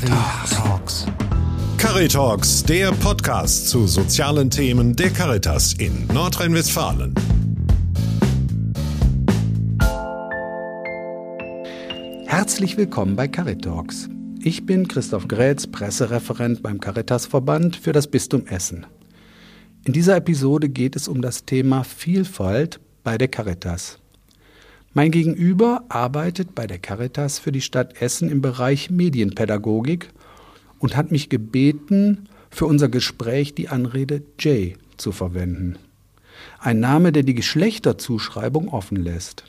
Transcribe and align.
Caritalks. 0.00 1.06
Caritalks, 1.76 2.62
der 2.64 2.90
Podcast 2.92 3.68
zu 3.68 3.86
sozialen 3.86 4.48
Themen 4.48 4.96
der 4.96 5.10
Caritas 5.10 5.74
in 5.74 6.06
Nordrhein-Westfalen. 6.06 7.14
Herzlich 12.24 12.78
willkommen 12.78 13.14
bei 13.14 13.28
Caritalks. 13.28 14.08
Ich 14.42 14.64
bin 14.64 14.88
Christoph 14.88 15.28
Grätz, 15.28 15.66
Pressereferent 15.66 16.62
beim 16.62 16.80
Caritasverband 16.80 17.76
für 17.76 17.92
das 17.92 18.06
Bistum 18.06 18.46
Essen. 18.46 18.86
In 19.84 19.92
dieser 19.92 20.16
Episode 20.16 20.70
geht 20.70 20.96
es 20.96 21.08
um 21.08 21.20
das 21.20 21.44
Thema 21.44 21.84
Vielfalt 21.84 22.80
bei 23.04 23.18
der 23.18 23.28
Caritas. 23.28 23.99
Mein 24.92 25.12
Gegenüber 25.12 25.84
arbeitet 25.88 26.56
bei 26.56 26.66
der 26.66 26.78
Caritas 26.78 27.38
für 27.38 27.52
die 27.52 27.60
Stadt 27.60 28.02
Essen 28.02 28.28
im 28.28 28.42
Bereich 28.42 28.90
Medienpädagogik 28.90 30.08
und 30.80 30.96
hat 30.96 31.12
mich 31.12 31.28
gebeten, 31.28 32.28
für 32.50 32.66
unser 32.66 32.88
Gespräch 32.88 33.54
die 33.54 33.68
Anrede 33.68 34.22
Jay 34.40 34.76
zu 34.96 35.12
verwenden. 35.12 35.76
Ein 36.58 36.80
Name, 36.80 37.12
der 37.12 37.22
die 37.22 37.34
Geschlechterzuschreibung 37.34 38.68
offen 38.68 38.96
lässt. 38.96 39.44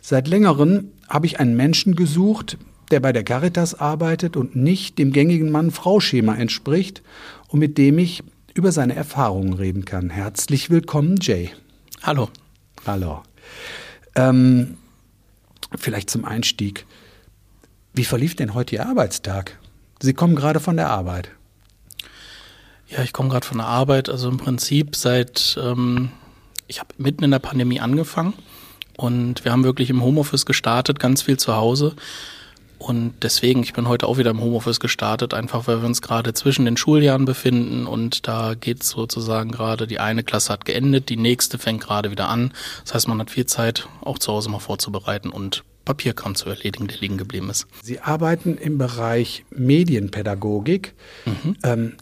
Seit 0.00 0.26
längerem 0.26 0.88
habe 1.08 1.26
ich 1.26 1.38
einen 1.38 1.56
Menschen 1.56 1.94
gesucht, 1.94 2.58
der 2.90 2.98
bei 2.98 3.12
der 3.12 3.22
Caritas 3.22 3.74
arbeitet 3.78 4.36
und 4.36 4.56
nicht 4.56 4.98
dem 4.98 5.12
gängigen 5.12 5.52
Mann-Frau-Schema 5.52 6.34
entspricht 6.34 7.02
und 7.46 7.60
mit 7.60 7.78
dem 7.78 7.98
ich 7.98 8.24
über 8.54 8.72
seine 8.72 8.96
Erfahrungen 8.96 9.52
reden 9.52 9.84
kann. 9.84 10.10
Herzlich 10.10 10.70
willkommen, 10.70 11.18
Jay. 11.22 11.50
Hallo. 12.02 12.28
Hallo. 12.84 13.22
Ähm, 14.14 14.76
vielleicht 15.76 16.10
zum 16.10 16.24
Einstieg. 16.24 16.86
Wie 17.92 18.04
verlief 18.04 18.36
denn 18.36 18.54
heute 18.54 18.76
Ihr 18.76 18.86
Arbeitstag? 18.86 19.58
Sie 20.00 20.14
kommen 20.14 20.36
gerade 20.36 20.60
von 20.60 20.76
der 20.76 20.90
Arbeit. 20.90 21.30
Ja, 22.88 23.02
ich 23.02 23.12
komme 23.12 23.28
gerade 23.28 23.46
von 23.46 23.58
der 23.58 23.66
Arbeit. 23.66 24.08
Also 24.08 24.28
im 24.28 24.36
Prinzip 24.36 24.96
seit, 24.96 25.58
ähm, 25.62 26.10
ich 26.66 26.80
habe 26.80 26.90
mitten 26.98 27.24
in 27.24 27.30
der 27.30 27.38
Pandemie 27.38 27.80
angefangen 27.80 28.34
und 28.96 29.44
wir 29.44 29.52
haben 29.52 29.64
wirklich 29.64 29.90
im 29.90 30.02
Homeoffice 30.02 30.46
gestartet, 30.46 30.98
ganz 31.00 31.22
viel 31.22 31.36
zu 31.36 31.56
Hause. 31.56 31.94
Und 32.78 33.14
deswegen, 33.22 33.62
ich 33.62 33.72
bin 33.72 33.88
heute 33.88 34.06
auch 34.06 34.18
wieder 34.18 34.30
im 34.30 34.40
Homeoffice 34.40 34.80
gestartet, 34.80 35.32
einfach 35.32 35.66
weil 35.66 35.80
wir 35.80 35.86
uns 35.86 36.02
gerade 36.02 36.34
zwischen 36.34 36.64
den 36.64 36.76
Schuljahren 36.76 37.24
befinden 37.24 37.86
und 37.86 38.26
da 38.28 38.54
geht 38.54 38.82
sozusagen 38.82 39.50
gerade, 39.50 39.86
die 39.86 40.00
eine 40.00 40.22
Klasse 40.22 40.52
hat 40.52 40.64
geendet, 40.64 41.08
die 41.08 41.16
nächste 41.16 41.58
fängt 41.58 41.82
gerade 41.82 42.10
wieder 42.10 42.28
an. 42.28 42.52
Das 42.84 42.94
heißt, 42.94 43.08
man 43.08 43.18
hat 43.20 43.30
viel 43.30 43.46
Zeit, 43.46 43.88
auch 44.00 44.18
zu 44.18 44.32
Hause 44.32 44.50
mal 44.50 44.58
vorzubereiten 44.58 45.30
und 45.30 45.64
Papierkram 45.84 46.34
zu 46.34 46.48
erledigen, 46.48 46.88
der 46.88 46.98
liegen 46.98 47.18
geblieben 47.18 47.50
ist. 47.50 47.66
Sie 47.82 48.00
arbeiten 48.00 48.56
im 48.56 48.78
Bereich 48.78 49.44
Medienpädagogik. 49.50 50.94
Mhm. 51.26 51.56
Ähm, 51.62 51.92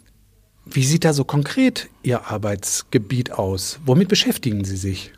wie 0.65 0.83
sieht 0.83 1.03
da 1.03 1.13
so 1.13 1.25
konkret 1.25 1.89
Ihr 2.03 2.27
Arbeitsgebiet 2.27 3.31
aus? 3.31 3.79
Womit 3.85 4.07
beschäftigen 4.07 4.63
Sie 4.63 4.77
sich? 4.77 5.11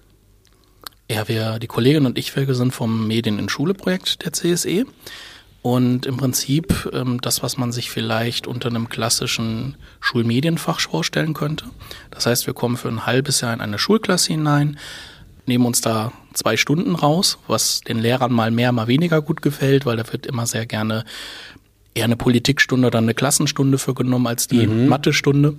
Ja, 1.09 1.27
wir, 1.27 1.59
die 1.59 1.67
Kollegin 1.67 2.07
und 2.07 2.17
ich, 2.17 2.35
wir 2.35 2.55
sind 2.55 2.73
vom 2.73 3.07
Medien 3.07 3.37
in 3.37 3.47
Schule 3.47 3.75
Projekt 3.75 4.25
der 4.25 4.33
CSE. 4.33 4.85
Und 5.65 6.05
im 6.05 6.17
Prinzip 6.17 6.91
ähm, 6.93 7.19
das, 7.21 7.41
was 7.41 7.57
man 7.57 7.71
sich 7.71 7.89
vielleicht 7.89 8.45
unter 8.45 8.69
einem 8.69 8.87
klassischen 8.87 9.77
Schulmedienfach 9.99 10.79
vorstellen 10.79 11.33
könnte. 11.33 11.65
Das 12.11 12.27
heißt, 12.27 12.45
wir 12.45 12.53
kommen 12.53 12.77
für 12.77 12.87
ein 12.87 13.07
halbes 13.07 13.41
Jahr 13.41 13.51
in 13.51 13.61
eine 13.61 13.79
Schulklasse 13.79 14.33
hinein, 14.33 14.77
nehmen 15.47 15.65
uns 15.65 15.81
da 15.81 16.11
zwei 16.35 16.55
Stunden 16.55 16.93
raus, 16.93 17.39
was 17.47 17.81
den 17.81 17.97
Lehrern 17.97 18.31
mal 18.31 18.51
mehr, 18.51 18.71
mal 18.73 18.85
weniger 18.85 19.23
gut 19.23 19.41
gefällt, 19.41 19.87
weil 19.87 19.97
da 19.97 20.13
wird 20.13 20.27
immer 20.27 20.45
sehr 20.45 20.67
gerne 20.67 21.03
eher 21.95 22.05
eine 22.05 22.15
Politikstunde 22.15 22.85
oder 22.85 22.99
eine 22.99 23.15
Klassenstunde 23.15 23.79
für 23.79 23.95
genommen 23.95 24.27
als 24.27 24.47
die 24.47 24.67
mhm. 24.67 24.87
Mathestunde. 24.87 25.55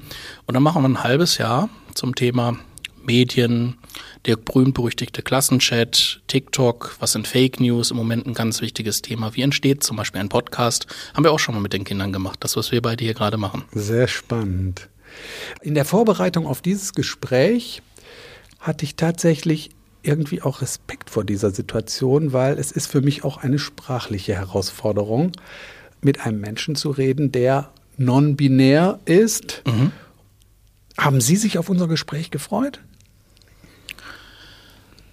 Und 0.47 0.55
dann 0.55 0.63
machen 0.63 0.83
wir 0.83 0.89
ein 0.89 1.03
halbes 1.03 1.37
Jahr 1.39 1.69
zum 1.95 2.15
Thema 2.15 2.57
Medien, 3.05 3.77
der 4.25 4.37
berühmt-berüchtigte 4.37 5.23
Klassenchat, 5.23 6.21
TikTok, 6.27 6.97
was 7.01 7.13
sind 7.13 7.27
Fake 7.27 7.61
News, 7.61 7.91
im 7.91 7.97
Moment 7.97 8.27
ein 8.27 8.35
ganz 8.35 8.61
wichtiges 8.61 9.03
Thema. 9.03 9.35
Wie 9.35 9.43
entsteht 9.43 9.83
zum 9.83 9.97
Beispiel 9.97 10.21
ein 10.21 10.29
Podcast? 10.29 10.87
Haben 11.15 11.25
wir 11.25 11.33
auch 11.33 11.39
schon 11.39 11.55
mal 11.55 11.61
mit 11.61 11.73
den 11.73 11.85
Kindern 11.85 12.13
gemacht, 12.13 12.39
das, 12.41 12.57
was 12.57 12.73
wir 12.73 12.83
beide 12.83 13.05
hier 13.05 13.15
gerade 13.15 13.37
machen. 13.37 13.65
Sehr 13.73 14.09
spannend. 14.09 14.89
In 15.63 15.75
der 15.75 15.85
Vorbereitung 15.85 16.47
auf 16.47 16.63
dieses 16.63 16.93
Gespräch 16.93 17.83
hatte 18.61 18.85
ich 18.85 18.97
tatsächlich 18.97 19.71
irgendwie 20.03 20.43
auch 20.43 20.63
Respekt 20.63 21.11
vor 21.11 21.25
dieser 21.25 21.51
Situation, 21.51 22.33
weil 22.33 22.59
es 22.59 22.71
ist 22.71 22.87
für 22.87 23.01
mich 23.01 23.25
auch 23.25 23.39
eine 23.39 23.59
sprachliche 23.59 24.35
Herausforderung, 24.35 25.33
mit 26.01 26.21
einem 26.21 26.41
Menschen 26.41 26.77
zu 26.77 26.91
reden, 26.91 27.33
der 27.33 27.71
non-binär 27.97 29.01
ist. 29.05 29.63
Mhm. 29.67 29.93
Haben 30.99 31.21
Sie 31.21 31.37
sich 31.37 31.59
auf 31.59 31.69
unser 31.69 31.89
Gespräch 31.89 32.31
gefreut? 32.31 32.81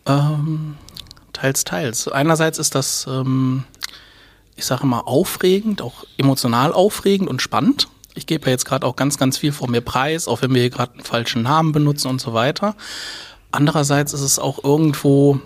Ähm, 0.06 0.76
teils, 1.32 1.64
teils. 1.64 2.08
Einerseits 2.08 2.60
ist 2.60 2.76
das, 2.76 3.06
ähm, 3.08 3.64
ich 4.56 4.66
sage 4.66 4.86
mal, 4.86 5.02
aufregend, 5.02 5.82
auch 5.82 6.04
emotional 6.18 6.74
aufregend 6.74 7.30
und 7.30 7.42
spannend. 7.42 7.88
Ich 8.16 8.28
gebe 8.28 8.46
ja 8.46 8.52
jetzt 8.52 8.66
gerade 8.66 8.86
auch 8.86 8.96
ganz, 8.96 9.18
ganz 9.18 9.38
viel 9.38 9.52
von 9.52 9.72
mir 9.72 9.82
preis, 9.82 10.28
auch 10.28 10.42
wenn 10.42 10.54
wir 10.54 10.62
hier 10.62 10.70
gerade 10.70 10.94
einen 10.94 11.04
falschen 11.04 11.42
Namen 11.42 11.72
benutzen 11.72 12.10
und 12.10 12.22
so 12.22 12.34
weiter. 12.34 12.76
Andererseits 13.52 14.14
ist 14.14 14.22
es 14.22 14.40
auch 14.40 14.64
irgendwo 14.64 15.40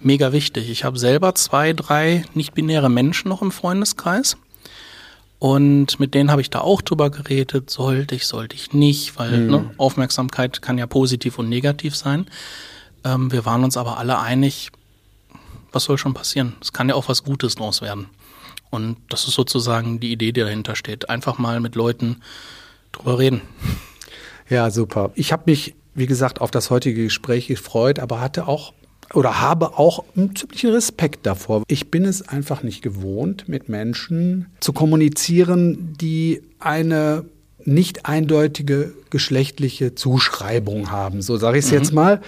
mega 0.00 0.32
wichtig. 0.32 0.70
Ich 0.70 0.84
habe 0.84 0.98
selber 0.98 1.34
zwei, 1.34 1.72
drei 1.72 2.24
nicht-binäre 2.34 2.90
Menschen 2.90 3.28
noch 3.28 3.42
im 3.42 3.50
Freundeskreis. 3.50 4.36
Und 5.38 6.00
mit 6.00 6.14
denen 6.14 6.30
habe 6.30 6.40
ich 6.40 6.48
da 6.48 6.60
auch 6.60 6.80
drüber 6.80 7.10
geredet, 7.10 7.68
sollte 7.68 8.14
ich, 8.14 8.26
sollte 8.26 8.56
ich 8.56 8.72
nicht, 8.72 9.18
weil 9.18 9.38
mhm. 9.38 9.50
ne, 9.50 9.70
Aufmerksamkeit 9.76 10.62
kann 10.62 10.78
ja 10.78 10.86
positiv 10.86 11.38
und 11.38 11.48
negativ 11.48 11.94
sein. 11.94 12.26
Ähm, 13.04 13.32
wir 13.32 13.44
waren 13.44 13.64
uns 13.64 13.76
aber 13.76 13.98
alle 13.98 14.18
einig, 14.18 14.70
was 15.72 15.84
soll 15.84 15.98
schon 15.98 16.14
passieren? 16.14 16.54
Es 16.60 16.72
kann 16.72 16.88
ja 16.88 16.94
auch 16.94 17.08
was 17.08 17.24
Gutes 17.24 17.54
draus 17.54 17.82
werden. 17.82 18.08
Und 18.70 18.96
das 19.08 19.28
ist 19.28 19.34
sozusagen 19.34 20.00
die 20.00 20.12
Idee, 20.12 20.32
die 20.32 20.40
dahinter 20.40 20.76
steht. 20.76 21.08
Einfach 21.08 21.38
mal 21.38 21.60
mit 21.60 21.74
Leuten 21.74 22.22
drüber 22.92 23.18
reden. 23.18 23.42
Ja, 24.48 24.70
super. 24.70 25.12
Ich 25.14 25.32
habe 25.32 25.44
mich, 25.46 25.74
wie 25.94 26.06
gesagt, 26.06 26.40
auf 26.40 26.50
das 26.50 26.70
heutige 26.70 27.04
Gespräch 27.04 27.46
gefreut, 27.46 27.98
aber 27.98 28.20
hatte 28.20 28.46
auch 28.46 28.72
oder 29.14 29.40
habe 29.40 29.78
auch 29.78 30.04
einen 30.16 30.34
ziemlichen 30.34 30.70
Respekt 30.70 31.26
davor. 31.26 31.62
Ich 31.68 31.90
bin 31.90 32.04
es 32.04 32.26
einfach 32.26 32.62
nicht 32.62 32.82
gewohnt, 32.82 33.48
mit 33.48 33.68
Menschen 33.68 34.46
zu 34.60 34.72
kommunizieren, 34.72 35.94
die 36.00 36.42
eine 36.58 37.24
nicht 37.66 38.06
eindeutige 38.06 38.92
geschlechtliche 39.10 39.94
Zuschreibung 39.94 40.90
haben. 40.90 41.22
So 41.22 41.36
sage 41.36 41.58
ich 41.58 41.64
es 41.64 41.70
mhm. 41.70 41.76
jetzt 41.78 41.92
mal. 41.92 42.20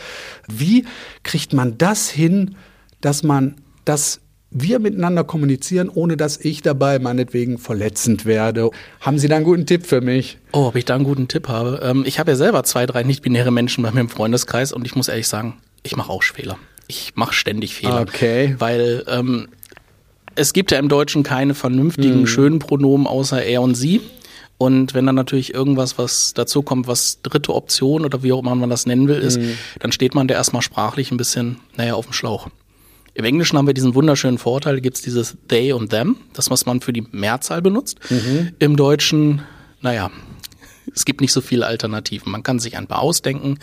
Wie 0.49 0.85
kriegt 1.23 1.53
man 1.53 1.79
das 1.79 2.09
hin, 2.09 2.57
dass 3.01 3.23
man 3.23 3.57
das 3.85 4.21
wir 4.51 4.79
miteinander 4.79 5.25
kommunizieren, 5.25 5.91
ohne 5.91 6.17
dass 6.17 6.39
ich 6.39 6.63
dabei 6.63 6.99
meinetwegen 6.99 7.59
verletzend 7.59 8.25
werde. 8.25 8.71
Haben 9.01 9.19
Sie 9.19 9.29
da 9.29 9.37
einen 9.37 9.45
guten 9.45 9.67
Tipp 9.67 9.87
für 9.87 10.01
mich? 10.01 10.39
Oh, 10.53 10.69
ob 10.69 10.77
ich 10.77 10.87
da 10.87 10.95
einen 10.95 11.05
guten 11.05 11.29
Tipp 11.29 11.49
habe? 11.49 11.81
Ähm, 11.83 12.05
ich 12.07 12.19
habe 12.19 12.31
ja 12.31 12.37
selber 12.37 12.65
zwei, 12.65 12.87
drei 12.87 13.03
nicht-binäre 13.03 13.51
Menschen 13.51 13.83
bei 13.83 13.91
mir 13.91 14.01
im 14.01 14.09
Freundeskreis 14.09 14.73
und 14.73 14.87
ich 14.87 14.97
muss 14.97 15.09
ehrlich 15.09 15.29
sagen, 15.29 15.59
ich 15.83 15.97
mache 15.97 16.11
auch 16.11 16.23
Fehler. 16.23 16.59
Ich 16.87 17.13
mache 17.15 17.35
ständig 17.35 17.75
Fehler. 17.75 18.01
Okay. 18.01 18.55
Weil 18.59 19.05
ähm, 19.07 19.49
es 20.35 20.55
gibt 20.55 20.71
ja 20.71 20.79
im 20.79 20.89
Deutschen 20.89 21.23
keine 21.23 21.55
vernünftigen, 21.55 22.21
hm. 22.21 22.27
schönen 22.27 22.59
Pronomen 22.59 23.07
außer 23.07 23.43
er 23.43 23.61
und 23.61 23.75
sie. 23.75 24.01
Und 24.59 24.93
wenn 24.93 25.07
dann 25.07 25.15
natürlich 25.15 25.55
irgendwas, 25.55 25.99
was 25.99 26.35
dazu 26.35 26.63
kommt, 26.63 26.89
was 26.89 27.23
dritte 27.23 27.55
Option 27.55 28.05
oder 28.05 28.25
wie 28.25 28.33
auch 28.33 28.41
immer 28.41 28.57
man 28.57 28.69
das 28.69 28.87
nennen 28.87 29.07
will, 29.07 29.21
ist, 29.21 29.39
mhm. 29.39 29.57
dann 29.79 29.93
steht 29.93 30.17
man 30.17 30.27
da 30.27 30.35
erstmal 30.35 30.63
sprachlich 30.63 31.13
ein 31.13 31.17
bisschen, 31.17 31.61
naja, 31.77 31.95
auf 31.95 32.07
dem 32.07 32.13
Schlauch. 32.13 32.49
Im 33.15 33.25
Englischen 33.25 33.57
haben 33.57 33.69
wir 33.69 33.75
diesen 33.75 33.95
wunderschönen 33.95 34.39
Vorteil, 34.39 34.81
gibt 34.81 34.97
es 34.97 35.03
dieses 35.03 35.37
they 35.49 35.73
und 35.73 35.91
them, 35.91 36.17
das, 36.33 36.51
was 36.51 36.67
man 36.67 36.81
für 36.81 36.93
die 36.93 37.07
Mehrzahl 37.13 37.63
benutzt. 37.63 37.99
Mhm. 38.11 38.53
Im 38.59 38.77
Deutschen, 38.77 39.43
naja, 39.81 40.11
es 40.93 41.05
gibt 41.05 41.21
nicht 41.21 41.33
so 41.33 41.41
viele 41.41 41.67
Alternativen. 41.67 42.33
Man 42.33 42.43
kann 42.43 42.59
sich 42.59 42.77
ein 42.77 42.89
paar 42.89 43.01
ausdenken, 43.01 43.61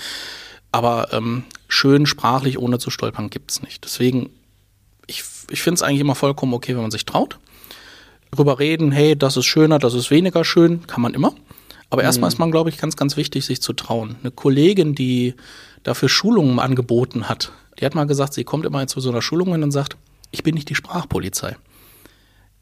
aber 0.72 1.10
ähm, 1.12 1.44
schön 1.68 2.06
sprachlich, 2.06 2.58
ohne 2.58 2.80
zu 2.80 2.90
stolpern, 2.90 3.30
gibt's 3.30 3.62
nicht. 3.62 3.84
Deswegen, 3.84 4.30
ich, 5.08 5.24
ich 5.50 5.62
finde 5.62 5.76
es 5.76 5.84
eigentlich 5.84 6.02
immer 6.02 6.16
vollkommen 6.16 6.54
okay, 6.54 6.74
wenn 6.74 6.82
man 6.82 6.92
sich 6.92 7.06
traut 7.06 7.38
drüber 8.36 8.60
reden, 8.60 8.92
hey, 8.92 9.16
das 9.16 9.38
ist 9.38 9.46
schöner, 9.46 9.80
das 9.80 9.94
ist 9.94 10.12
weniger 10.12 10.46
schön, 10.46 10.86
kann 10.88 11.02
man 11.02 11.14
immer. 11.14 11.34
Aber 11.90 12.02
mhm. 12.02 12.08
erstmal 12.08 12.28
ist 12.28 12.40
man, 12.40 12.52
glaube 12.52 12.70
ich, 12.70 12.78
ganz, 12.78 12.96
ganz 12.96 13.18
wichtig, 13.18 13.46
sich 13.46 13.62
zu 13.62 13.74
trauen. 13.74 14.16
Eine 14.22 14.32
Kollegin, 14.32 14.96
die 14.96 15.36
dafür 15.84 16.10
Schulungen 16.10 16.60
angeboten 16.60 17.30
hat, 17.30 17.52
die 17.80 17.86
hat 17.86 17.96
mal 17.96 18.06
gesagt, 18.06 18.34
sie 18.34 18.44
kommt 18.44 18.66
immer 18.66 18.86
zu 18.88 19.00
so 19.00 19.10
einer 19.10 19.22
Schulung 19.22 19.52
und 19.52 19.72
sagt, 19.72 19.98
ich 20.32 20.44
bin 20.44 20.56
nicht 20.56 20.70
die 20.70 20.76
Sprachpolizei. 20.76 21.56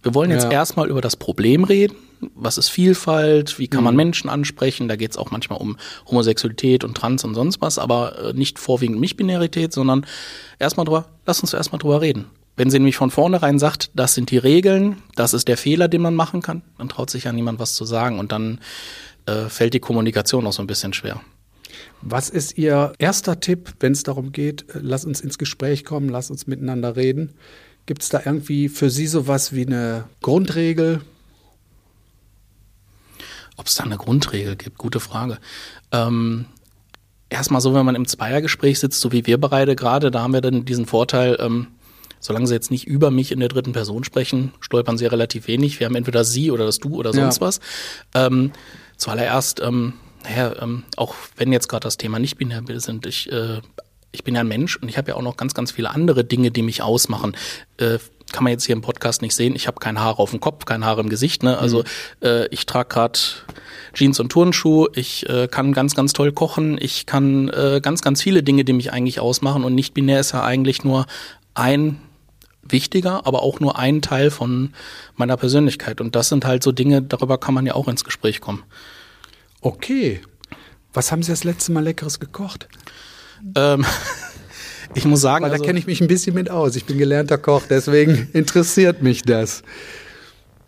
Wir 0.01 0.13
wollen 0.13 0.31
jetzt 0.31 0.43
ja. 0.43 0.51
erstmal 0.51 0.89
über 0.89 1.01
das 1.01 1.15
Problem 1.15 1.63
reden. 1.63 1.95
Was 2.35 2.57
ist 2.57 2.69
Vielfalt? 2.69 3.57
Wie 3.57 3.67
kann 3.67 3.83
man 3.83 3.93
mhm. 3.93 3.97
Menschen 3.97 4.29
ansprechen? 4.29 4.87
Da 4.87 4.95
geht 4.95 5.11
es 5.11 5.17
auch 5.17 5.31
manchmal 5.31 5.59
um 5.59 5.77
Homosexualität 6.07 6.83
und 6.83 6.95
Trans 6.95 7.23
und 7.23 7.35
sonst 7.35 7.61
was, 7.61 7.79
aber 7.79 8.19
äh, 8.19 8.33
nicht 8.33 8.59
vorwiegend 8.59 8.99
Nicht-Binarität, 8.99 9.73
sondern 9.73 10.05
erstmal 10.59 10.85
drüber, 10.85 11.05
lass 11.25 11.39
uns 11.39 11.53
erstmal 11.53 11.79
drüber 11.79 12.01
reden. 12.01 12.25
Wenn 12.55 12.69
sie 12.69 12.79
nämlich 12.79 12.97
von 12.97 13.09
vornherein 13.11 13.57
sagt, 13.59 13.91
das 13.95 14.13
sind 14.13 14.29
die 14.31 14.37
Regeln, 14.37 14.97
das 15.15 15.33
ist 15.33 15.47
der 15.47 15.57
Fehler, 15.57 15.87
den 15.87 16.01
man 16.01 16.15
machen 16.15 16.41
kann, 16.41 16.61
dann 16.77 16.89
traut 16.89 17.09
sich 17.09 17.23
ja 17.23 17.31
niemand 17.31 17.59
was 17.59 17.73
zu 17.73 17.85
sagen 17.85 18.19
und 18.19 18.31
dann 18.31 18.59
äh, 19.25 19.49
fällt 19.49 19.73
die 19.73 19.79
Kommunikation 19.79 20.45
auch 20.45 20.53
so 20.53 20.61
ein 20.61 20.67
bisschen 20.67 20.93
schwer. 20.93 21.21
Was 22.01 22.29
ist 22.29 22.57
Ihr 22.57 22.93
erster 22.99 23.39
Tipp, 23.39 23.73
wenn 23.79 23.93
es 23.93 24.03
darum 24.03 24.31
geht, 24.31 24.69
äh, 24.69 24.79
lass 24.81 25.05
uns 25.05 25.21
ins 25.21 25.37
Gespräch 25.37 25.85
kommen, 25.85 26.09
lass 26.09 26.29
uns 26.29 26.47
miteinander 26.47 26.95
reden? 26.95 27.33
Gibt 27.85 28.03
es 28.03 28.09
da 28.09 28.21
irgendwie 28.23 28.69
für 28.69 28.89
Sie 28.89 29.07
sowas 29.07 29.53
wie 29.53 29.65
eine 29.65 30.05
Grundregel? 30.21 31.01
Ob 33.57 33.67
es 33.67 33.75
da 33.75 33.83
eine 33.83 33.97
Grundregel 33.97 34.55
gibt, 34.55 34.77
gute 34.77 34.99
Frage. 34.99 35.37
Ähm, 35.91 36.45
erstmal 37.29 37.61
so, 37.61 37.73
wenn 37.73 37.85
man 37.85 37.95
im 37.95 38.07
Zweiergespräch 38.07 38.79
sitzt, 38.79 38.99
so 38.99 39.11
wie 39.11 39.25
wir 39.25 39.39
beide 39.39 39.75
gerade, 39.75 40.11
da 40.11 40.21
haben 40.21 40.33
wir 40.33 40.41
dann 40.41 40.65
diesen 40.65 40.85
Vorteil, 40.85 41.37
ähm, 41.39 41.67
solange 42.23 42.47
sie 42.47 42.53
jetzt 42.53 42.71
nicht 42.71 42.87
über 42.87 43.11
mich 43.11 43.31
in 43.31 43.39
der 43.41 43.49
dritten 43.49 43.73
Person 43.73 44.03
sprechen, 44.03 44.53
stolpern 44.61 44.97
sie 44.97 45.03
ja 45.03 45.09
relativ 45.11 45.47
wenig. 45.47 45.79
Wir 45.79 45.85
haben 45.85 45.95
entweder 45.95 46.23
sie 46.23 46.51
oder 46.51 46.65
das 46.65 46.79
du 46.79 46.95
oder 46.95 47.13
sonst 47.13 47.41
ja. 47.41 47.41
was. 47.41 47.59
Ähm, 48.15 48.51
zuallererst, 48.97 49.59
ähm, 49.59 49.93
naja, 50.23 50.55
ähm, 50.61 50.83
auch 50.95 51.15
wenn 51.35 51.51
jetzt 51.51 51.67
gerade 51.67 51.83
das 51.83 51.97
Thema 51.97 52.19
nicht 52.19 52.37
binär 52.37 52.63
sind, 52.77 53.05
ich, 53.05 53.29
äh, 53.29 53.59
ich 54.13 54.23
bin 54.23 54.35
ja 54.35 54.41
ein 54.41 54.47
Mensch 54.47 54.77
und 54.77 54.87
ich 54.87 54.97
habe 54.97 55.09
ja 55.09 55.15
auch 55.15 55.21
noch 55.21 55.35
ganz, 55.35 55.53
ganz 55.53 55.73
viele 55.73 55.89
andere 55.89 56.23
Dinge, 56.23 56.49
die 56.49 56.61
mich 56.61 56.81
ausmachen. 56.81 57.35
Äh, 57.77 57.99
kann 58.31 58.45
man 58.45 58.51
jetzt 58.51 58.65
hier 58.65 58.73
im 58.73 58.81
Podcast 58.81 59.21
nicht 59.21 59.35
sehen. 59.35 59.53
Ich 59.55 59.67
habe 59.67 59.79
kein 59.79 59.99
Haar 59.99 60.17
auf 60.17 60.31
dem 60.31 60.39
Kopf, 60.39 60.63
kein 60.63 60.85
Haar 60.85 60.97
im 60.99 61.09
Gesicht. 61.09 61.43
Ne? 61.43 61.57
Also 61.57 61.79
mhm. 61.79 62.27
äh, 62.27 62.47
ich 62.47 62.65
trage 62.65 62.87
gerade 62.87 63.19
Jeans 63.93 64.19
und 64.21 64.29
Turnschuh. 64.29 64.87
Ich 64.95 65.27
äh, 65.29 65.49
kann 65.49 65.73
ganz, 65.73 65.93
ganz 65.93 66.13
toll 66.13 66.31
kochen. 66.31 66.77
Ich 66.79 67.05
kann 67.05 67.49
äh, 67.49 67.81
ganz, 67.83 68.01
ganz 68.01 68.21
viele 68.21 68.41
Dinge, 68.41 68.63
die 68.63 68.73
mich 68.73 68.93
eigentlich 68.93 69.19
ausmachen. 69.19 69.65
Und 69.65 69.75
nicht 69.75 69.93
binär 69.93 70.21
ist 70.21 70.31
ja 70.31 70.41
eigentlich 70.41 70.85
nur 70.85 71.05
ein 71.53 71.99
wichtiger, 72.67 73.25
aber 73.25 73.43
auch 73.43 73.59
nur 73.59 73.77
ein 73.77 74.01
Teil 74.01 74.31
von 74.31 74.73
meiner 75.15 75.37
Persönlichkeit. 75.37 76.01
Und 76.01 76.15
das 76.15 76.29
sind 76.29 76.45
halt 76.45 76.63
so 76.63 76.71
Dinge, 76.71 77.01
darüber 77.01 77.37
kann 77.37 77.53
man 77.53 77.65
ja 77.65 77.75
auch 77.75 77.87
ins 77.87 78.03
Gespräch 78.03 78.41
kommen. 78.41 78.63
Okay. 79.61 80.21
Was 80.93 81.11
haben 81.11 81.23
Sie 81.23 81.31
das 81.31 81.43
letzte 81.43 81.71
Mal 81.71 81.83
Leckeres 81.83 82.19
gekocht? 82.19 82.67
Ähm, 83.55 83.85
ich 84.93 85.05
muss 85.05 85.21
sagen. 85.21 85.43
Weil 85.43 85.49
da 85.49 85.53
also, 85.55 85.65
kenne 85.65 85.79
ich 85.79 85.87
mich 85.87 86.01
ein 86.01 86.07
bisschen 86.07 86.35
mit 86.35 86.49
aus. 86.49 86.75
Ich 86.75 86.85
bin 86.85 86.97
gelernter 86.97 87.37
Koch, 87.37 87.63
deswegen 87.69 88.29
interessiert 88.33 89.01
mich 89.01 89.23
das. 89.23 89.63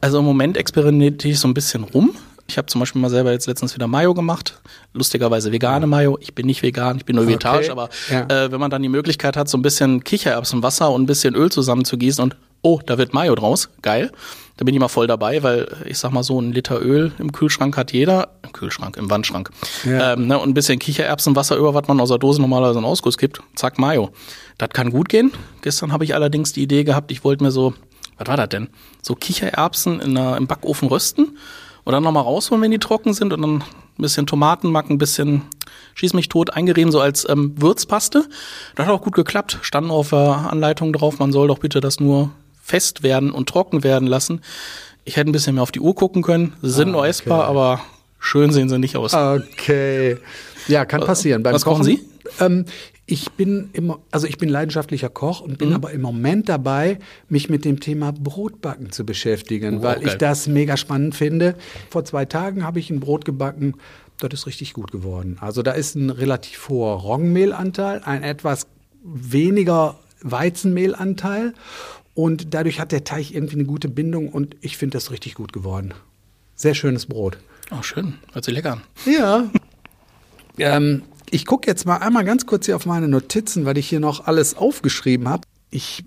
Also 0.01 0.19
im 0.19 0.25
Moment 0.25 0.57
experimentiere 0.57 1.33
ich 1.33 1.39
so 1.39 1.47
ein 1.47 1.53
bisschen 1.53 1.83
rum. 1.83 2.15
Ich 2.47 2.57
habe 2.57 2.67
zum 2.67 2.79
Beispiel 2.79 3.01
mal 3.01 3.09
selber 3.09 3.31
jetzt 3.31 3.47
letztens 3.47 3.73
wieder 3.73 3.87
Mayo 3.87 4.13
gemacht. 4.13 4.61
Lustigerweise 4.93 5.51
vegane 5.51 5.87
Mayo. 5.87 6.17
Ich 6.21 6.35
bin 6.35 6.45
nicht 6.45 6.61
vegan, 6.61 6.97
ich 6.97 7.05
bin 7.05 7.15
nur 7.15 7.27
vegetarisch, 7.27 7.69
okay. 7.69 7.71
aber 7.71 7.89
ja. 8.09 8.45
äh, 8.45 8.51
wenn 8.51 8.59
man 8.59 8.69
dann 8.69 8.83
die 8.83 8.89
Möglichkeit 8.89 9.35
hat, 9.35 9.49
so 9.49 9.57
ein 9.57 9.63
bisschen 9.63 10.03
Kichererbsenwasser 10.03 10.91
und 10.91 11.03
ein 11.03 11.05
bisschen 11.07 11.35
Öl 11.35 11.51
zusammenzugießen 11.51 12.23
und 12.23 12.35
oh, 12.61 12.79
da 12.85 12.97
wird 12.97 13.13
Mayo 13.13 13.35
draus, 13.35 13.69
geil. 13.81 14.11
Da 14.57 14.63
bin 14.63 14.73
ich 14.73 14.79
mal 14.79 14.87
voll 14.87 15.05
dabei, 15.05 15.43
weil 15.43 15.67
ich 15.85 15.97
sag 15.97 16.11
mal 16.11 16.23
so, 16.23 16.39
ein 16.39 16.51
Liter 16.51 16.81
Öl 16.81 17.11
im 17.19 17.31
Kühlschrank 17.31 17.75
hat 17.77 17.91
jeder, 17.91 18.29
im 18.43 18.53
Kühlschrank, 18.53 18.95
im 18.97 19.09
Wandschrank. 19.09 19.49
Ja. 19.83 20.13
Ähm, 20.13 20.27
ne, 20.27 20.39
und 20.39 20.49
ein 20.49 20.53
bisschen 20.53 20.79
Kichererbsenwasser 20.79 21.57
über, 21.57 21.73
was 21.73 21.87
man 21.87 21.99
aus 21.99 22.09
der 22.09 22.17
Dose 22.17 22.41
normalerweise 22.41 22.79
in 22.79 22.85
Ausguss 22.85 23.17
gibt, 23.17 23.41
zack, 23.55 23.77
Mayo. 23.77 24.11
Das 24.57 24.69
kann 24.69 24.91
gut 24.91 25.09
gehen. 25.09 25.31
Gestern 25.61 25.91
habe 25.91 26.05
ich 26.05 26.15
allerdings 26.15 26.53
die 26.53 26.63
Idee 26.63 26.83
gehabt, 26.83 27.11
ich 27.11 27.23
wollte 27.23 27.43
mir 27.43 27.51
so, 27.51 27.73
was 28.17 28.27
war 28.27 28.37
das 28.37 28.49
denn? 28.49 28.69
So 29.01 29.13
Kichererbsen 29.13 29.99
in 29.99 30.17
einer, 30.17 30.37
im 30.37 30.47
Backofen 30.47 30.87
rösten 30.87 31.37
und 31.85 31.93
dann 31.93 32.03
nochmal 32.03 32.23
rausholen, 32.23 32.61
wenn 32.61 32.71
die 32.71 32.79
trocken 32.79 33.13
sind 33.13 33.31
und 33.31 33.41
dann 33.41 33.55
ein 33.61 34.01
bisschen 34.01 34.27
Tomatenmark, 34.27 34.89
ein 34.89 34.97
bisschen 34.97 35.43
Schieß 35.95 36.13
mich 36.13 36.27
tot 36.27 36.51
eingerieben, 36.51 36.91
so 36.91 36.99
als 36.99 37.27
ähm, 37.29 37.53
Würzpaste. 37.55 38.25
Das 38.75 38.85
hat 38.85 38.93
auch 38.93 39.01
gut 39.01 39.15
geklappt. 39.15 39.59
Standen 39.61 39.91
auf 39.91 40.09
der 40.09 40.49
Anleitung 40.51 40.91
drauf, 40.91 41.19
man 41.19 41.31
soll 41.31 41.47
doch 41.47 41.59
bitte 41.59 41.79
das 41.79 42.01
nur 42.01 42.31
fest 42.61 43.01
werden 43.01 43.31
und 43.31 43.47
trocken 43.47 43.83
werden 43.83 44.07
lassen. 44.07 44.41
Ich 45.05 45.15
hätte 45.15 45.29
ein 45.29 45.31
bisschen 45.31 45.55
mehr 45.55 45.63
auf 45.63 45.71
die 45.71 45.79
Uhr 45.79 45.95
gucken 45.95 46.21
können. 46.21 46.53
Sind 46.61 46.89
ah, 46.89 46.91
nur 46.91 47.07
essbar, 47.07 47.41
okay. 47.41 47.49
aber 47.49 47.81
schön 48.25 48.51
sehen 48.51 48.69
sie 48.69 48.79
nicht 48.79 48.97
aus. 48.97 49.13
Okay. 49.13 50.17
Ja, 50.67 50.85
kann 50.85 51.01
äh, 51.01 51.05
passieren. 51.05 51.43
Beim 51.43 51.53
Was 51.53 51.63
kochen, 51.63 51.83
kochen 51.83 51.97
Sie? 51.97 52.05
Ähm, 52.39 52.65
ich 53.05 53.31
bin 53.33 53.69
immer, 53.73 53.99
also 54.09 54.25
ich 54.25 54.37
bin 54.37 54.49
leidenschaftlicher 54.49 55.09
Koch 55.09 55.41
und 55.41 55.59
bin 55.59 55.69
mhm. 55.69 55.75
aber 55.75 55.91
im 55.91 56.01
Moment 56.01 56.49
dabei, 56.49 56.97
mich 57.29 57.49
mit 57.49 57.63
dem 57.63 57.79
Thema 57.79 58.11
Brotbacken 58.11 58.91
zu 58.91 59.05
beschäftigen, 59.05 59.79
oh, 59.79 59.83
weil 59.83 59.99
geil. 59.99 60.07
ich 60.07 60.13
das 60.15 60.47
mega 60.47 60.75
spannend 60.75 61.13
finde. 61.13 61.55
Vor 61.91 62.03
zwei 62.03 62.25
Tagen 62.25 62.63
habe 62.63 62.79
ich 62.79 62.89
ein 62.89 62.99
Brot 62.99 63.23
gebacken, 63.23 63.75
das 64.17 64.33
ist 64.33 64.47
richtig 64.47 64.73
gut 64.73 64.91
geworden. 64.91 65.37
Also 65.39 65.61
da 65.61 65.73
ist 65.73 65.95
ein 65.95 66.09
relativ 66.09 66.69
hoher 66.69 66.95
Roggenmehlanteil, 66.95 68.01
ein 68.05 68.23
etwas 68.23 68.65
weniger 69.03 69.99
Weizenmehlanteil 70.21 71.53
und 72.15 72.55
dadurch 72.55 72.79
hat 72.79 72.91
der 72.91 73.03
Teig 73.03 73.35
irgendwie 73.35 73.55
eine 73.55 73.65
gute 73.65 73.89
Bindung 73.89 74.29
und 74.29 74.55
ich 74.61 74.77
finde 74.77 74.97
das 74.97 75.11
richtig 75.11 75.35
gut 75.35 75.53
geworden. 75.53 75.93
Sehr 76.55 76.73
schönes 76.73 77.05
Brot. 77.05 77.37
Oh, 77.71 77.81
schön. 77.81 78.15
Hört 78.33 78.45
sich 78.45 78.53
lecker 78.53 78.73
an. 78.73 78.81
Ja. 79.05 79.49
ähm, 80.57 81.03
ich 81.29 81.45
gucke 81.45 81.67
jetzt 81.67 81.85
mal 81.85 81.97
einmal 81.97 82.23
ganz 82.23 82.45
kurz 82.45 82.65
hier 82.65 82.75
auf 82.75 82.85
meine 82.85 83.07
Notizen, 83.07 83.65
weil 83.65 83.77
ich 83.77 83.89
hier 83.89 83.99
noch 83.99 84.27
alles 84.27 84.55
aufgeschrieben 84.55 85.27
habe. 85.27 85.47
Ich 85.69 86.03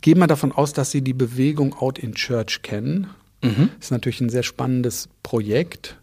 gehe 0.00 0.14
mal 0.14 0.26
davon 0.26 0.52
aus, 0.52 0.72
dass 0.72 0.90
Sie 0.90 1.02
die 1.02 1.14
Bewegung 1.14 1.74
Out 1.74 1.98
in 1.98 2.14
Church 2.14 2.62
kennen. 2.62 3.08
Mhm. 3.42 3.70
Das 3.76 3.86
ist 3.86 3.90
natürlich 3.90 4.20
ein 4.20 4.28
sehr 4.28 4.42
spannendes 4.42 5.08
Projekt, 5.22 5.96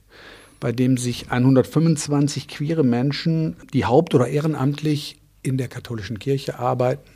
bei 0.60 0.72
dem 0.72 0.98
sich 0.98 1.32
125 1.32 2.48
queere 2.48 2.84
Menschen, 2.84 3.56
die 3.74 3.86
haupt- 3.86 4.16
oder 4.16 4.28
ehrenamtlich 4.28 5.20
in 5.42 5.58
der 5.58 5.68
katholischen 5.68 6.20
Kirche 6.20 6.60
arbeiten, 6.60 7.10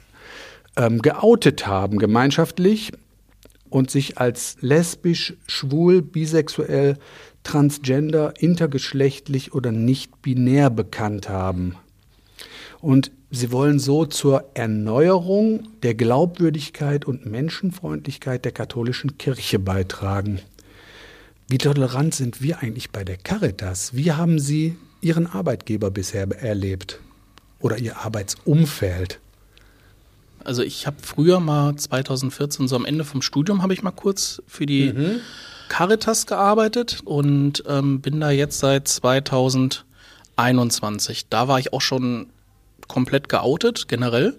ähm, 0.77 1.01
geoutet 1.01 1.67
haben, 1.67 1.97
gemeinschaftlich 1.97 2.93
und 3.73 3.89
sich 3.89 4.19
als 4.19 4.57
lesbisch, 4.61 5.33
schwul, 5.47 6.03
bisexuell, 6.03 6.99
transgender, 7.41 8.35
intergeschlechtlich 8.39 9.55
oder 9.55 9.71
nicht 9.71 10.21
binär 10.21 10.69
bekannt 10.69 11.27
haben. 11.27 11.75
Und 12.81 13.11
sie 13.31 13.51
wollen 13.51 13.79
so 13.79 14.05
zur 14.05 14.51
Erneuerung 14.53 15.69
der 15.81 15.95
Glaubwürdigkeit 15.95 17.05
und 17.05 17.25
Menschenfreundlichkeit 17.25 18.45
der 18.45 18.51
katholischen 18.51 19.17
Kirche 19.17 19.57
beitragen. 19.57 20.39
Wie 21.47 21.57
tolerant 21.57 22.13
sind 22.13 22.43
wir 22.43 22.59
eigentlich 22.59 22.91
bei 22.91 23.03
der 23.03 23.17
Caritas? 23.17 23.95
Wie 23.95 24.11
haben 24.11 24.37
Sie 24.37 24.75
Ihren 25.01 25.25
Arbeitgeber 25.25 25.89
bisher 25.89 26.29
erlebt 26.29 26.99
oder 27.59 27.79
Ihr 27.79 27.97
Arbeitsumfeld? 27.97 29.19
Also 30.45 30.61
ich 30.61 30.87
habe 30.87 30.97
früher 31.01 31.39
mal 31.39 31.75
2014, 31.75 32.67
so 32.67 32.75
am 32.75 32.85
Ende 32.85 33.03
vom 33.03 33.21
Studium, 33.21 33.61
habe 33.61 33.73
ich 33.73 33.83
mal 33.83 33.91
kurz 33.91 34.41
für 34.47 34.65
die 34.65 34.93
mhm. 34.93 35.19
Caritas 35.69 36.27
gearbeitet 36.27 37.01
und 37.05 37.63
ähm, 37.67 38.01
bin 38.01 38.19
da 38.19 38.31
jetzt 38.31 38.59
seit 38.59 38.87
2021. 38.87 41.27
Da 41.29 41.47
war 41.47 41.59
ich 41.59 41.73
auch 41.73 41.81
schon 41.81 42.27
komplett 42.87 43.29
geoutet, 43.29 43.87
generell. 43.87 44.37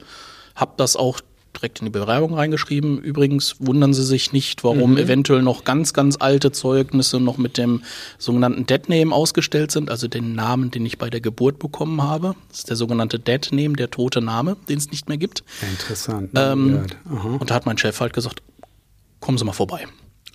Hab 0.55 0.77
das 0.77 0.97
auch 0.97 1.21
direkt 1.57 1.81
in 1.81 1.87
die 1.87 1.91
Bewerbung 1.91 2.35
reingeschrieben. 2.35 2.99
Übrigens 2.99 3.57
wundern 3.59 3.95
Sie 3.95 4.05
sich 4.05 4.33
nicht, 4.33 4.65
warum 4.65 4.93
mhm. 4.93 4.99
eventuell 4.99 5.43
noch 5.43 5.65
ganz, 5.65 5.93
ganz 5.93 6.17
alte 6.19 6.53
Zeugnisse 6.53 7.21
noch 7.21 7.39
mit 7.39 7.59
dem 7.59 7.83
sogenannten 8.19 8.67
Dead 8.67 8.89
Name 8.89 9.15
ausgestellt 9.15 9.71
sind, 9.71 9.91
also 9.91 10.09
den 10.09 10.35
Namen, 10.35 10.71
den 10.71 10.85
ich 10.85 10.99
bei 10.99 11.11
der 11.11 11.21
Geburt 11.21 11.59
bekommen 11.59 12.03
habe. 12.03 12.35
Das 12.49 12.59
ist 12.59 12.71
der 12.71 12.77
sogenannte 12.77 13.19
Dead 13.19 13.49
Name, 13.53 13.75
der 13.75 13.91
tote 13.91 14.21
Name, 14.21 14.57
den 14.69 14.79
es 14.79 14.91
nicht 14.91 15.09
mehr 15.09 15.19
gibt. 15.19 15.45
Interessant. 15.71 16.31
Ähm, 16.35 16.87
und 17.39 17.51
da 17.51 17.55
hat 17.55 17.67
mein 17.67 17.79
Chef 17.79 18.01
halt 18.01 18.13
gesagt, 18.13 18.43
kommen 19.21 19.39
Sie 19.39 19.45
mal 19.45 19.53
vorbei 19.53 19.87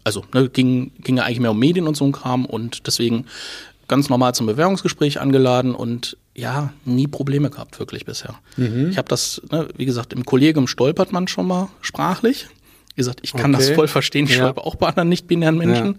also 0.04 0.24
ne, 0.34 0.50
ging, 0.50 0.92
ging 1.02 1.18
ja 1.18 1.24
eigentlich 1.24 1.40
mehr 1.40 1.52
um 1.52 1.60
Medien 1.60 1.88
und 1.88 1.96
so 1.96 2.06
ein 2.06 2.12
Kram 2.12 2.46
und 2.46 2.88
deswegen 2.88 3.26
ganz 3.88 4.10
normal 4.10 4.36
zum 4.36 4.46
Bewerbungsgespräch 4.46 5.20
angeladen 5.20 5.74
und 5.76 6.18
ja, 6.40 6.74
nie 6.86 7.08
Probleme 7.08 7.50
gehabt, 7.50 7.80
wirklich 7.80 8.06
bisher. 8.06 8.36
Mhm. 8.58 8.90
Ich 8.90 8.98
habe 8.98 9.08
das, 9.08 9.42
ne, 9.52 9.68
wie 9.76 9.86
gesagt, 9.86 10.14
im 10.14 10.26
Kollegium 10.26 10.68
stolpert 10.68 11.12
man 11.12 11.28
schon 11.28 11.48
mal 11.48 11.70
sprachlich. 11.82 12.48
Wie 12.96 13.02
gesagt, 13.02 13.20
ich 13.24 13.34
kann 13.34 13.56
okay. 13.56 13.66
das 13.68 13.76
voll 13.76 13.88
verstehen, 13.88 14.26
ich 14.26 14.32
ja. 14.32 14.38
stolper 14.38 14.66
auch 14.66 14.76
bei 14.76 14.88
anderen 14.88 15.10
nicht-binären 15.10 15.58
Menschen. 15.58 15.86
Ja. 15.88 15.94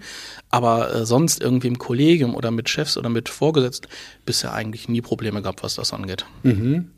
Aber 0.50 0.94
äh, 0.94 1.06
sonst 1.06 1.40
irgendwie 1.40 1.68
im 1.68 1.78
Kollegium 1.78 2.34
oder 2.34 2.50
mit 2.50 2.68
Chefs 2.68 2.98
oder 2.98 3.08
mit 3.08 3.28
Vorgesetzten 3.28 3.88
bisher 4.26 4.52
eigentlich 4.52 4.88
nie 4.88 5.00
Probleme 5.00 5.40
gehabt, 5.40 5.62
was 5.62 5.76
das 5.76 5.92
angeht. 5.92 6.26
Mhm. 6.42 6.90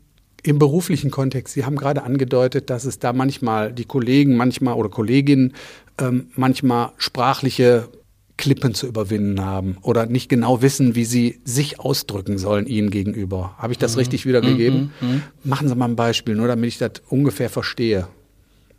Im 0.45 0.59
beruflichen 0.59 1.09
Kontext, 1.09 1.53
Sie 1.53 1.63
haben 1.63 1.77
gerade 1.77 2.03
angedeutet, 2.03 2.69
dass 2.69 2.83
es 2.83 2.99
da 2.99 3.13
manchmal 3.13 3.71
die 3.71 3.85
Kollegen, 3.85 4.35
manchmal 4.35 4.73
oder 4.73 4.89
Kolleginnen 4.89 5.53
ähm, 5.97 6.27
manchmal 6.35 6.91
sprachliche 6.97 7.87
Klippen 8.37 8.73
zu 8.73 8.87
überwinden 8.87 9.41
haben 9.41 9.77
oder 9.81 10.05
nicht 10.05 10.27
genau 10.27 10.61
wissen, 10.61 10.95
wie 10.95 11.05
sie 11.05 11.39
sich 11.45 11.79
ausdrücken 11.79 12.37
sollen 12.37 12.65
Ihnen 12.65 12.89
gegenüber. 12.89 13.55
Habe 13.57 13.73
ich 13.73 13.79
das 13.79 13.93
mhm. 13.93 13.99
richtig 13.99 14.25
wiedergegeben? 14.25 14.91
Mhm. 14.99 15.07
mhm. 15.07 15.21
Machen 15.43 15.67
Sie 15.67 15.75
mal 15.75 15.85
ein 15.85 15.95
Beispiel, 15.95 16.35
nur 16.35 16.47
damit 16.47 16.67
ich 16.67 16.77
das 16.77 16.93
ungefähr 17.09 17.49
verstehe. 17.49 18.07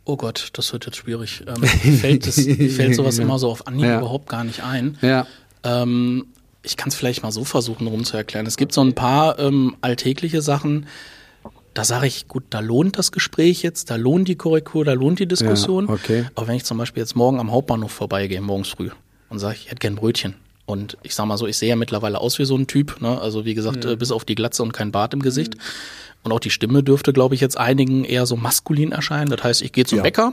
Oh 0.03 0.17
Gott, 0.17 0.49
das 0.53 0.71
wird 0.71 0.85
jetzt 0.85 0.97
schwierig. 0.97 1.43
Ähm, 1.47 1.63
fällt, 1.63 2.27
das, 2.27 2.35
fällt 2.35 2.95
sowas 2.95 3.17
immer 3.19 3.39
so 3.39 3.49
auf 3.49 3.65
Anhieb 3.65 3.85
ja. 3.85 3.97
überhaupt 3.99 4.29
gar 4.29 4.43
nicht 4.43 4.63
ein. 4.63 4.97
Ja. 5.01 5.25
Ähm, 5.63 6.27
ich 6.61 6.77
kann 6.77 6.89
es 6.89 6.95
vielleicht 6.95 7.23
mal 7.23 7.31
so 7.31 7.43
versuchen, 7.43 7.87
rumzuerklären. 7.87 8.45
Es 8.45 8.57
gibt 8.57 8.73
so 8.73 8.81
ein 8.81 8.93
paar 8.93 9.39
ähm, 9.39 9.75
alltägliche 9.81 10.41
Sachen, 10.41 10.85
Da 11.73 11.83
sage 11.83 12.07
ich, 12.07 12.27
gut, 12.27 12.43
da 12.51 12.59
lohnt 12.59 12.97
das 12.97 13.11
Gespräch 13.11 13.61
jetzt, 13.61 13.89
da 13.89 13.95
lohnt 13.95 14.27
die 14.27 14.35
Korrektur, 14.35 14.85
da 14.85 14.93
lohnt 14.93 15.19
die 15.19 15.27
Diskussion. 15.27 15.87
Ja, 15.87 15.93
okay. 15.93 16.25
Aber 16.35 16.47
wenn 16.47 16.55
ich 16.55 16.65
zum 16.65 16.77
Beispiel 16.77 17.01
jetzt 17.01 17.15
morgen 17.15 17.39
am 17.39 17.51
Hauptbahnhof 17.51 17.91
vorbeigehe, 17.91 18.41
morgens 18.41 18.69
früh, 18.69 18.91
und 19.35 19.39
sage, 19.39 19.55
ich 19.59 19.65
hätte 19.67 19.79
gern 19.79 19.95
Brötchen. 19.95 20.35
Und 20.65 20.97
ich 21.03 21.13
sag 21.13 21.25
mal 21.27 21.37
so, 21.37 21.45
ich 21.45 21.57
sehe 21.57 21.69
ja 21.69 21.75
mittlerweile 21.75 22.19
aus 22.19 22.39
wie 22.39 22.45
so 22.45 22.57
ein 22.57 22.65
Typ, 22.65 22.99
ne? 22.99 23.21
Also 23.21 23.45
wie 23.45 23.53
gesagt, 23.53 23.85
Mhm. 23.85 23.91
äh, 23.91 23.95
bis 23.95 24.11
auf 24.11 24.25
die 24.25 24.33
Glatze 24.35 24.63
und 24.63 24.73
kein 24.73 24.91
Bart 24.91 25.13
im 25.13 25.21
Gesicht. 25.21 25.53
Und 26.23 26.31
auch 26.31 26.39
die 26.39 26.49
Stimme 26.49 26.81
dürfte, 26.81 27.13
glaube 27.13 27.35
ich, 27.35 27.41
jetzt 27.41 27.55
einigen 27.57 28.03
eher 28.03 28.25
so 28.25 28.35
maskulin 28.35 28.91
erscheinen. 28.91 29.29
Das 29.29 29.43
heißt, 29.43 29.61
ich 29.61 29.71
gehe 29.73 29.85
zum 29.85 29.97
Ja. 29.97 30.03
Bäcker. 30.03 30.27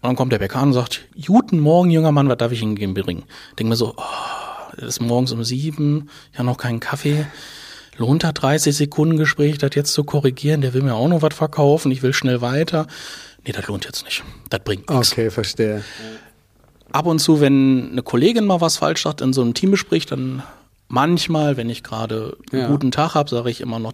Und 0.00 0.02
dann 0.02 0.16
kommt 0.16 0.32
der 0.32 0.38
Bäcker 0.40 0.58
an 0.58 0.68
und 0.68 0.72
sagt, 0.74 1.02
Guten 1.26 1.60
Morgen, 1.60 1.90
junger 1.90 2.10
Mann, 2.12 2.28
was 2.28 2.38
darf 2.38 2.50
ich 2.52 2.60
Ihnen 2.62 2.74
bringen? 2.94 3.22
Denke 3.58 3.70
mir 3.70 3.76
so, 3.76 3.94
oh, 3.96 4.02
es 4.78 4.84
ist 4.84 5.00
morgens 5.00 5.30
um 5.32 5.44
sieben, 5.44 6.08
ich 6.32 6.38
habe 6.38 6.46
noch 6.46 6.56
keinen 6.58 6.80
Kaffee. 6.80 7.26
Lohnt 7.96 8.22
da 8.24 8.30
30 8.32 8.76
Sekunden 8.76 9.16
Gespräch, 9.16 9.58
das 9.58 9.70
jetzt 9.74 9.92
zu 9.92 10.04
korrigieren? 10.04 10.60
Der 10.60 10.72
will 10.74 10.82
mir 10.82 10.94
auch 10.94 11.08
noch 11.08 11.22
was 11.22 11.34
verkaufen, 11.34 11.90
ich 11.92 12.02
will 12.02 12.12
schnell 12.12 12.40
weiter. 12.40 12.86
Nee, 13.44 13.52
das 13.52 13.66
lohnt 13.66 13.84
jetzt 13.86 14.04
nicht. 14.04 14.22
Das 14.50 14.60
bringt 14.64 14.88
nichts. 14.90 15.12
Okay, 15.12 15.30
verstehe. 15.30 15.82
Ab 16.92 17.06
und 17.06 17.18
zu, 17.18 17.40
wenn 17.40 17.90
eine 17.92 18.02
Kollegin 18.02 18.44
mal 18.46 18.60
was 18.60 18.76
falsch 18.78 19.02
sagt 19.02 19.20
in 19.20 19.32
so 19.32 19.42
einem 19.42 19.54
Teambesprich, 19.54 20.06
dann 20.06 20.42
manchmal, 20.88 21.56
wenn 21.56 21.68
ich 21.68 21.82
gerade 21.82 22.36
einen 22.52 22.62
Ja. 22.62 22.68
guten 22.68 22.90
Tag 22.90 23.14
habe, 23.14 23.28
sage 23.28 23.50
ich 23.50 23.60
immer 23.60 23.78
noch, 23.78 23.92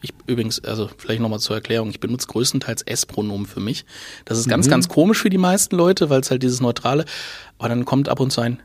ich 0.00 0.12
übrigens, 0.26 0.62
also 0.64 0.88
vielleicht 0.96 1.20
nochmal 1.20 1.40
zur 1.40 1.56
Erklärung, 1.56 1.90
ich 1.90 1.98
benutze 2.00 2.26
größtenteils 2.28 2.82
S-Pronomen 2.82 3.46
für 3.46 3.60
mich. 3.60 3.84
Das 4.24 4.38
ist 4.38 4.48
ganz, 4.48 4.66
Mhm. 4.66 4.70
ganz 4.70 4.88
komisch 4.88 5.18
für 5.20 5.30
die 5.30 5.38
meisten 5.38 5.76
Leute, 5.76 6.08
weil 6.10 6.20
es 6.20 6.30
halt 6.30 6.42
dieses 6.42 6.60
Neutrale, 6.60 7.04
aber 7.58 7.68
dann 7.68 7.84
kommt 7.84 8.08
ab 8.08 8.20
und 8.20 8.30
zu 8.32 8.40
ein, 8.40 8.60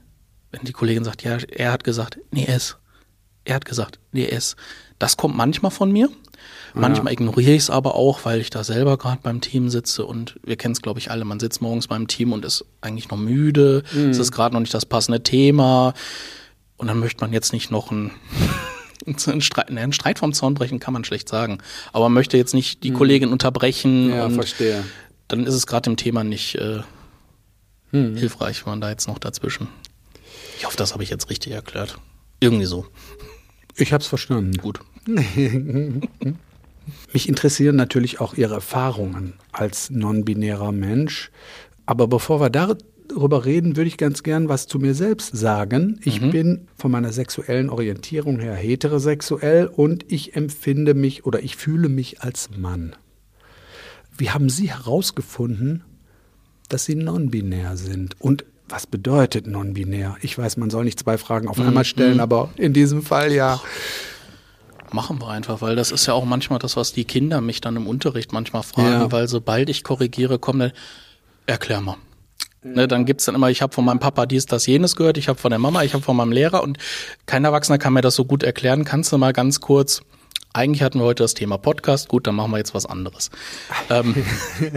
wenn 0.51 0.61
die 0.63 0.73
Kollegin 0.73 1.03
sagt, 1.03 1.23
ja, 1.23 1.37
er 1.37 1.71
hat 1.71 1.83
gesagt, 1.83 2.19
nee, 2.31 2.45
S. 2.45 2.77
Er 3.45 3.55
hat 3.55 3.65
gesagt, 3.65 3.99
nee, 4.11 4.25
S. 4.25 4.55
Das 4.99 5.17
kommt 5.17 5.35
manchmal 5.35 5.71
von 5.71 5.91
mir. 5.91 6.09
Manchmal 6.75 7.13
ignoriere 7.13 7.51
ich 7.51 7.63
es 7.63 7.69
aber 7.69 7.95
auch, 7.95 8.25
weil 8.25 8.41
ich 8.41 8.49
da 8.49 8.63
selber 8.63 8.97
gerade 8.97 9.19
beim 9.21 9.41
Team 9.41 9.69
sitze 9.69 10.05
und 10.05 10.39
wir 10.43 10.55
kennen 10.55 10.71
es, 10.71 10.81
glaube 10.81 10.99
ich, 10.99 11.11
alle. 11.11 11.23
Man 11.23 11.39
sitzt 11.39 11.61
morgens 11.61 11.87
beim 11.87 12.07
Team 12.07 12.33
und 12.33 12.43
ist 12.45 12.65
eigentlich 12.81 13.09
noch 13.09 13.17
müde. 13.17 13.83
Es 14.09 14.17
ist 14.17 14.31
gerade 14.31 14.55
noch 14.55 14.59
nicht 14.59 14.73
das 14.73 14.85
passende 14.85 15.21
Thema. 15.21 15.93
Und 16.77 16.87
dann 16.87 16.99
möchte 16.99 17.21
man 17.21 17.31
jetzt 17.31 17.53
nicht 17.53 17.69
noch 17.69 17.91
ein, 17.91 18.11
einen, 19.05 19.41
Streit, 19.41 19.69
einen 19.69 19.93
Streit 19.93 20.17
vom 20.17 20.33
Zaun 20.33 20.55
brechen, 20.55 20.79
kann 20.79 20.93
man 20.93 21.03
schlecht 21.03 21.29
sagen. 21.29 21.59
Aber 21.91 22.05
man 22.05 22.13
möchte 22.13 22.37
jetzt 22.37 22.55
nicht 22.55 22.83
die 22.83 22.91
Kollegin 22.91 23.31
unterbrechen. 23.31 24.09
Ja, 24.09 24.29
verstehe. 24.29 24.83
Dann 25.27 25.45
ist 25.45 25.53
es 25.53 25.67
gerade 25.67 25.83
dem 25.83 25.97
Thema 25.97 26.23
nicht 26.23 26.55
äh, 26.55 26.81
hilfreich, 27.91 28.65
wenn 28.65 28.71
man 28.71 28.81
da 28.81 28.89
jetzt 28.89 29.07
noch 29.07 29.19
dazwischen. 29.19 29.67
Ich 30.57 30.65
hoffe, 30.65 30.77
das 30.77 30.93
habe 30.93 31.03
ich 31.03 31.09
jetzt 31.09 31.29
richtig 31.29 31.53
erklärt. 31.53 31.99
Irgendwie 32.39 32.65
so. 32.65 32.87
Ich 33.75 33.93
habe 33.93 34.01
es 34.01 34.07
verstanden. 34.07 34.57
Gut. 34.57 34.79
Mich 37.13 37.29
interessieren 37.29 37.75
natürlich 37.75 38.19
auch 38.19 38.33
Ihre 38.35 38.55
Erfahrungen 38.55 39.33
als 39.51 39.89
non-binärer 39.89 40.71
Mensch. 40.71 41.31
Aber 41.85 42.07
bevor 42.07 42.39
wir 42.39 42.49
darüber 42.49 43.45
reden, 43.45 43.75
würde 43.75 43.87
ich 43.87 43.97
ganz 43.97 44.23
gern 44.23 44.49
was 44.49 44.67
zu 44.67 44.79
mir 44.79 44.93
selbst 44.93 45.35
sagen. 45.35 45.99
Ich 46.03 46.21
bin 46.21 46.67
von 46.77 46.91
meiner 46.91 47.11
sexuellen 47.11 47.69
Orientierung 47.69 48.39
her 48.39 48.55
heterosexuell 48.55 49.67
und 49.67 50.11
ich 50.11 50.35
empfinde 50.35 50.93
mich 50.93 51.25
oder 51.25 51.41
ich 51.43 51.55
fühle 51.55 51.89
mich 51.89 52.21
als 52.21 52.49
Mann. 52.57 52.95
Wie 54.17 54.29
haben 54.29 54.49
Sie 54.49 54.69
herausgefunden, 54.69 55.83
dass 56.69 56.85
Sie 56.85 56.95
non-binär 56.95 57.77
sind? 57.77 58.19
Und 58.21 58.45
was 58.73 58.87
bedeutet 58.87 59.45
non-binär? 59.45 60.17
Ich 60.21 60.35
weiß, 60.35 60.57
man 60.57 60.71
soll 60.71 60.83
nicht 60.83 60.99
zwei 60.99 61.19
Fragen 61.19 61.47
auf 61.47 61.59
einmal 61.59 61.85
stellen, 61.85 62.19
aber 62.19 62.49
in 62.57 62.73
diesem 62.73 63.03
Fall 63.03 63.31
ja. 63.31 63.61
Machen 64.91 65.21
wir 65.21 65.29
einfach, 65.29 65.61
weil 65.61 65.75
das 65.75 65.91
ist 65.91 66.07
ja 66.07 66.13
auch 66.15 66.25
manchmal 66.25 66.57
das, 66.57 66.75
was 66.75 66.91
die 66.91 67.05
Kinder 67.05 67.39
mich 67.39 67.61
dann 67.61 67.75
im 67.75 67.85
Unterricht 67.85 68.33
manchmal 68.33 68.63
fragen, 68.63 68.87
Ja. 69.01 69.11
weil 69.11 69.27
sobald 69.27 69.69
ich 69.69 69.83
korrigiere, 69.83 70.39
kommt 70.39 70.61
dann, 70.61 70.71
erklär 71.45 71.81
mal. 71.81 71.97
Ne, 72.63 72.87
dann 72.87 73.05
gibt's 73.05 73.25
dann 73.25 73.35
immer, 73.35 73.49
ich 73.51 73.61
habe 73.61 73.73
von 73.73 73.85
meinem 73.85 73.99
Papa 73.99 74.25
dies, 74.25 74.45
das, 74.47 74.65
jenes 74.65 74.95
gehört, 74.95 75.17
ich 75.17 75.27
habe 75.27 75.37
von 75.37 75.51
der 75.51 75.59
Mama, 75.59 75.83
ich 75.83 75.93
habe 75.93 76.03
von 76.03 76.15
meinem 76.15 76.31
Lehrer 76.31 76.63
und 76.63 76.77
kein 77.27 77.45
Erwachsener 77.45 77.77
kann 77.77 77.93
mir 77.93 78.01
das 78.01 78.15
so 78.15 78.25
gut 78.25 78.41
erklären. 78.41 78.85
Kannst 78.85 79.11
du 79.11 79.17
mal 79.19 79.33
ganz 79.33 79.59
kurz, 79.59 80.01
eigentlich 80.53 80.83
hatten 80.83 80.99
wir 80.99 81.05
heute 81.05 81.23
das 81.23 81.33
Thema 81.33 81.57
Podcast, 81.57 82.07
gut, 82.07 82.27
dann 82.27 82.35
machen 82.35 82.51
wir 82.51 82.57
jetzt 82.57 82.73
was 82.73 82.85
anderes. 82.85 83.31
ähm, 83.89 84.15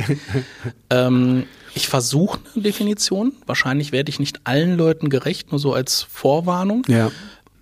ähm, 0.90 1.44
ich 1.74 1.88
versuche 1.88 2.40
eine 2.54 2.62
Definition, 2.62 3.32
wahrscheinlich 3.44 3.92
werde 3.92 4.08
ich 4.10 4.18
nicht 4.18 4.40
allen 4.44 4.76
Leuten 4.76 5.10
gerecht, 5.10 5.52
nur 5.52 5.60
so 5.60 5.74
als 5.74 6.02
Vorwarnung. 6.02 6.82
Ja. 6.88 7.12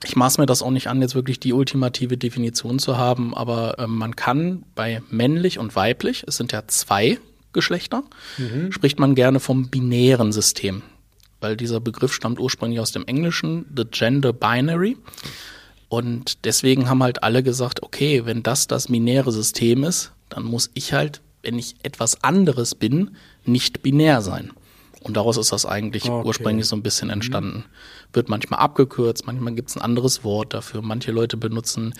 Ich 0.04 0.16
maß 0.16 0.38
mir 0.38 0.46
das 0.46 0.62
auch 0.62 0.70
nicht 0.70 0.86
an, 0.86 1.00
jetzt 1.02 1.14
wirklich 1.14 1.40
die 1.40 1.52
ultimative 1.52 2.16
Definition 2.16 2.78
zu 2.78 2.96
haben, 2.96 3.34
aber 3.34 3.76
ähm, 3.78 3.96
man 3.96 4.14
kann 4.14 4.64
bei 4.74 5.02
männlich 5.10 5.58
und 5.58 5.74
weiblich, 5.74 6.24
es 6.26 6.36
sind 6.36 6.52
ja 6.52 6.62
zwei 6.68 7.18
Geschlechter, 7.52 8.02
spricht 8.70 8.98
man 8.98 9.14
gerne 9.14 9.38
vom 9.38 9.68
binären 9.68 10.32
System, 10.32 10.82
weil 11.40 11.56
dieser 11.56 11.78
Begriff 11.78 12.12
stammt 12.12 12.40
ursprünglich 12.40 12.80
aus 12.80 12.90
dem 12.90 13.06
Englischen, 13.06 13.64
the 13.76 13.84
gender 13.84 14.32
binary. 14.32 14.96
Und 15.94 16.44
deswegen 16.44 16.88
haben 16.88 17.04
halt 17.04 17.22
alle 17.22 17.44
gesagt, 17.44 17.84
okay, 17.84 18.26
wenn 18.26 18.42
das 18.42 18.66
das 18.66 18.88
binäre 18.88 19.30
System 19.30 19.84
ist, 19.84 20.10
dann 20.28 20.42
muss 20.42 20.70
ich 20.74 20.92
halt, 20.92 21.20
wenn 21.42 21.56
ich 21.56 21.76
etwas 21.84 22.24
anderes 22.24 22.74
bin, 22.74 23.16
nicht 23.44 23.80
binär 23.82 24.20
sein. 24.20 24.50
Und 25.04 25.16
daraus 25.16 25.36
ist 25.36 25.52
das 25.52 25.66
eigentlich 25.66 26.10
Okay. 26.10 26.26
ursprünglich 26.26 26.66
so 26.66 26.74
ein 26.74 26.82
bisschen 26.82 27.10
entstanden. 27.10 27.64
Wird 28.12 28.28
manchmal 28.28 28.58
abgekürzt, 28.58 29.24
manchmal 29.24 29.54
gibt 29.54 29.68
es 29.68 29.76
ein 29.76 29.82
anderes 29.82 30.24
Wort 30.24 30.52
dafür. 30.52 30.82
Manche 30.82 31.12
Leute 31.12 31.36
benutzen 31.36 31.94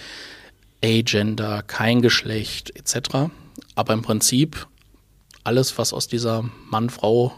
Agender, 0.83 1.63
kein 1.63 2.03
Geschlecht 2.03 2.75
etc. 2.75 3.31
Aber 3.77 3.93
im 3.93 4.03
Prinzip 4.03 4.67
alles, 5.45 5.79
was 5.79 5.93
aus 5.93 6.09
dieser 6.09 6.51
Mann-Frau, 6.69 7.33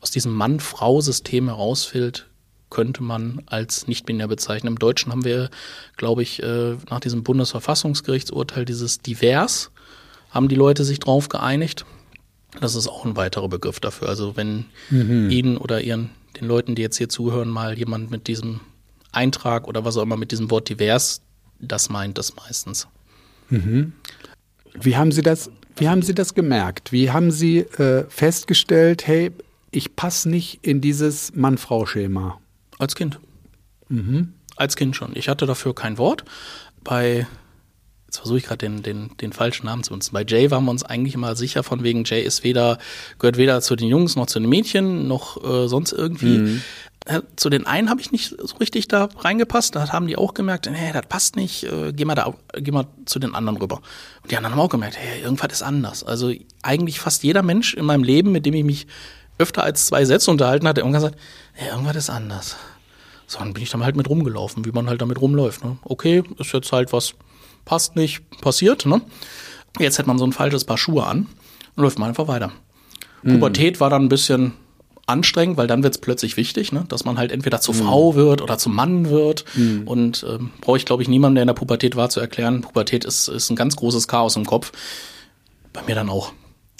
aus 0.00 0.10
diesem 0.12 0.32
Mann-Frau-System 0.32 1.48
herausfällt, 1.48 2.26
könnte 2.72 3.02
man 3.02 3.42
als 3.46 3.86
nicht-binär 3.86 4.28
bezeichnen. 4.28 4.72
Im 4.72 4.78
Deutschen 4.78 5.12
haben 5.12 5.26
wir, 5.26 5.50
glaube 5.98 6.22
ich, 6.22 6.42
äh, 6.42 6.76
nach 6.88 7.00
diesem 7.00 7.22
Bundesverfassungsgerichtsurteil 7.22 8.64
dieses 8.64 9.00
divers, 9.00 9.70
haben 10.30 10.48
die 10.48 10.54
Leute 10.54 10.82
sich 10.84 10.98
drauf 10.98 11.28
geeinigt. 11.28 11.84
Das 12.60 12.74
ist 12.74 12.88
auch 12.88 13.04
ein 13.04 13.14
weiterer 13.14 13.48
Begriff 13.48 13.78
dafür. 13.78 14.08
Also 14.08 14.36
wenn 14.36 14.64
Ihnen 15.30 15.58
oder 15.58 15.82
Ihren, 15.82 16.10
den 16.40 16.48
Leuten, 16.48 16.74
die 16.74 16.82
jetzt 16.82 16.96
hier 16.96 17.10
zuhören, 17.10 17.50
mal 17.50 17.76
jemand 17.78 18.10
mit 18.10 18.26
diesem 18.26 18.60
Eintrag 19.12 19.68
oder 19.68 19.84
was 19.84 19.98
auch 19.98 20.02
immer 20.02 20.16
mit 20.16 20.32
diesem 20.32 20.50
Wort 20.50 20.70
divers, 20.70 21.20
das 21.60 21.90
meint 21.90 22.16
das 22.16 22.34
meistens. 22.36 22.88
Wie 24.80 24.96
haben 24.96 25.12
Sie 25.12 25.22
das, 25.22 25.50
wie 25.76 25.88
haben 25.90 26.00
Sie 26.02 26.14
das 26.14 26.32
gemerkt? 26.34 26.90
Wie 26.90 27.10
haben 27.10 27.30
Sie 27.30 27.58
äh, 27.58 28.06
festgestellt, 28.08 29.06
hey, 29.06 29.30
ich 29.70 29.94
passe 29.94 30.30
nicht 30.30 30.60
in 30.62 30.80
dieses 30.80 31.34
Mann-Frau-Schema? 31.34 32.38
Als 32.82 32.96
Kind. 32.96 33.20
Als 34.56 34.74
Kind 34.74 34.96
schon. 34.96 35.12
Ich 35.14 35.28
hatte 35.28 35.46
dafür 35.46 35.72
kein 35.74 35.98
Wort. 35.98 36.24
Bei, 36.82 37.26
jetzt 38.06 38.18
versuche 38.18 38.38
ich 38.38 38.44
gerade 38.44 38.58
den, 38.58 38.82
den, 38.82 39.16
den 39.18 39.32
falschen 39.32 39.66
Namen 39.66 39.84
zu 39.84 39.90
benutzen. 39.90 40.12
Bei 40.12 40.24
Jay 40.26 40.50
waren 40.50 40.64
wir 40.64 40.72
uns 40.72 40.82
eigentlich 40.82 41.14
immer 41.14 41.36
sicher, 41.36 41.62
von 41.62 41.84
wegen 41.84 42.02
Jay 42.04 42.22
ist 42.22 42.42
weder, 42.42 42.78
gehört 43.20 43.36
weder 43.36 43.60
zu 43.60 43.76
den 43.76 43.86
Jungs 43.88 44.16
noch 44.16 44.26
zu 44.26 44.40
den 44.40 44.48
Mädchen, 44.48 45.06
noch 45.06 45.42
äh, 45.44 45.68
sonst 45.68 45.92
irgendwie. 45.92 46.60
Äh, 47.04 47.20
Zu 47.36 47.50
den 47.50 47.66
einen 47.66 47.88
habe 47.90 48.00
ich 48.00 48.12
nicht 48.12 48.34
so 48.38 48.56
richtig 48.58 48.86
da 48.88 49.08
reingepasst. 49.16 49.74
Da 49.74 49.88
haben 49.90 50.06
die 50.06 50.16
auch 50.16 50.34
gemerkt, 50.34 50.68
nee, 50.70 50.92
das 50.92 51.06
passt 51.08 51.36
nicht, 51.36 51.64
äh, 51.64 51.92
geh 51.92 52.04
mal 52.04 52.14
da, 52.14 52.32
geh 52.54 52.70
mal 52.70 52.86
zu 53.06 53.18
den 53.18 53.34
anderen 53.34 53.58
rüber. 53.58 53.80
Und 54.22 54.30
die 54.30 54.36
anderen 54.36 54.54
haben 54.54 54.60
auch 54.60 54.70
gemerkt, 54.70 54.96
hey, 54.96 55.20
irgendwas 55.22 55.52
ist 55.52 55.62
anders. 55.62 56.04
Also 56.04 56.32
eigentlich 56.62 57.00
fast 57.00 57.22
jeder 57.24 57.42
Mensch 57.42 57.74
in 57.74 57.84
meinem 57.84 58.04
Leben, 58.04 58.30
mit 58.32 58.44
dem 58.46 58.54
ich 58.54 58.64
mich 58.64 58.86
öfter 59.38 59.64
als 59.64 59.86
zwei 59.86 60.04
Sätze 60.04 60.30
unterhalten 60.30 60.68
hatte, 60.68 60.80
irgendwann 60.80 61.02
gesagt, 61.02 61.18
hey, 61.54 61.70
irgendwas 61.70 61.96
ist 61.96 62.10
anders. 62.10 62.56
So, 63.32 63.38
dann 63.38 63.54
bin 63.54 63.62
ich 63.62 63.70
dann 63.70 63.82
halt 63.82 63.96
mit 63.96 64.10
rumgelaufen, 64.10 64.64
wie 64.66 64.72
man 64.72 64.88
halt 64.88 65.00
damit 65.00 65.20
rumläuft. 65.20 65.64
Ne? 65.64 65.78
Okay, 65.84 66.22
ist 66.38 66.52
jetzt 66.52 66.70
halt 66.70 66.92
was, 66.92 67.14
passt 67.64 67.96
nicht, 67.96 68.20
passiert. 68.42 68.84
Ne? 68.84 69.00
Jetzt 69.78 69.98
hat 69.98 70.06
man 70.06 70.18
so 70.18 70.26
ein 70.26 70.32
falsches 70.32 70.64
Paar 70.64 70.76
Schuhe 70.76 71.06
an 71.06 71.28
und 71.74 71.82
läuft 71.82 71.98
man 71.98 72.10
einfach 72.10 72.28
weiter. 72.28 72.52
Pubertät 73.34 73.80
war 73.80 73.88
dann 73.88 74.02
ein 74.04 74.08
bisschen 74.10 74.52
anstrengend, 75.06 75.56
weil 75.56 75.66
dann 75.66 75.82
wird 75.82 75.94
es 75.94 76.00
plötzlich 76.00 76.36
wichtig, 76.36 76.72
ne? 76.72 76.84
dass 76.88 77.04
man 77.06 77.16
halt 77.16 77.32
entweder 77.32 77.60
zur 77.60 77.74
Frau 77.74 78.14
wird 78.16 78.42
oder 78.42 78.58
zum 78.58 78.74
Mann 78.74 79.08
wird. 79.08 79.46
Und 79.86 80.26
ähm, 80.28 80.50
brauche 80.60 80.76
ich, 80.76 80.84
glaube 80.84 81.02
ich, 81.02 81.08
niemandem, 81.08 81.36
der 81.36 81.42
in 81.44 81.46
der 81.46 81.54
Pubertät 81.54 81.96
war, 81.96 82.10
zu 82.10 82.20
erklären, 82.20 82.60
Pubertät 82.60 83.04
ist, 83.06 83.28
ist 83.28 83.48
ein 83.48 83.56
ganz 83.56 83.76
großes 83.76 84.08
Chaos 84.08 84.36
im 84.36 84.44
Kopf. 84.44 84.72
Bei 85.72 85.80
mir 85.86 85.94
dann 85.94 86.10
auch. 86.10 86.32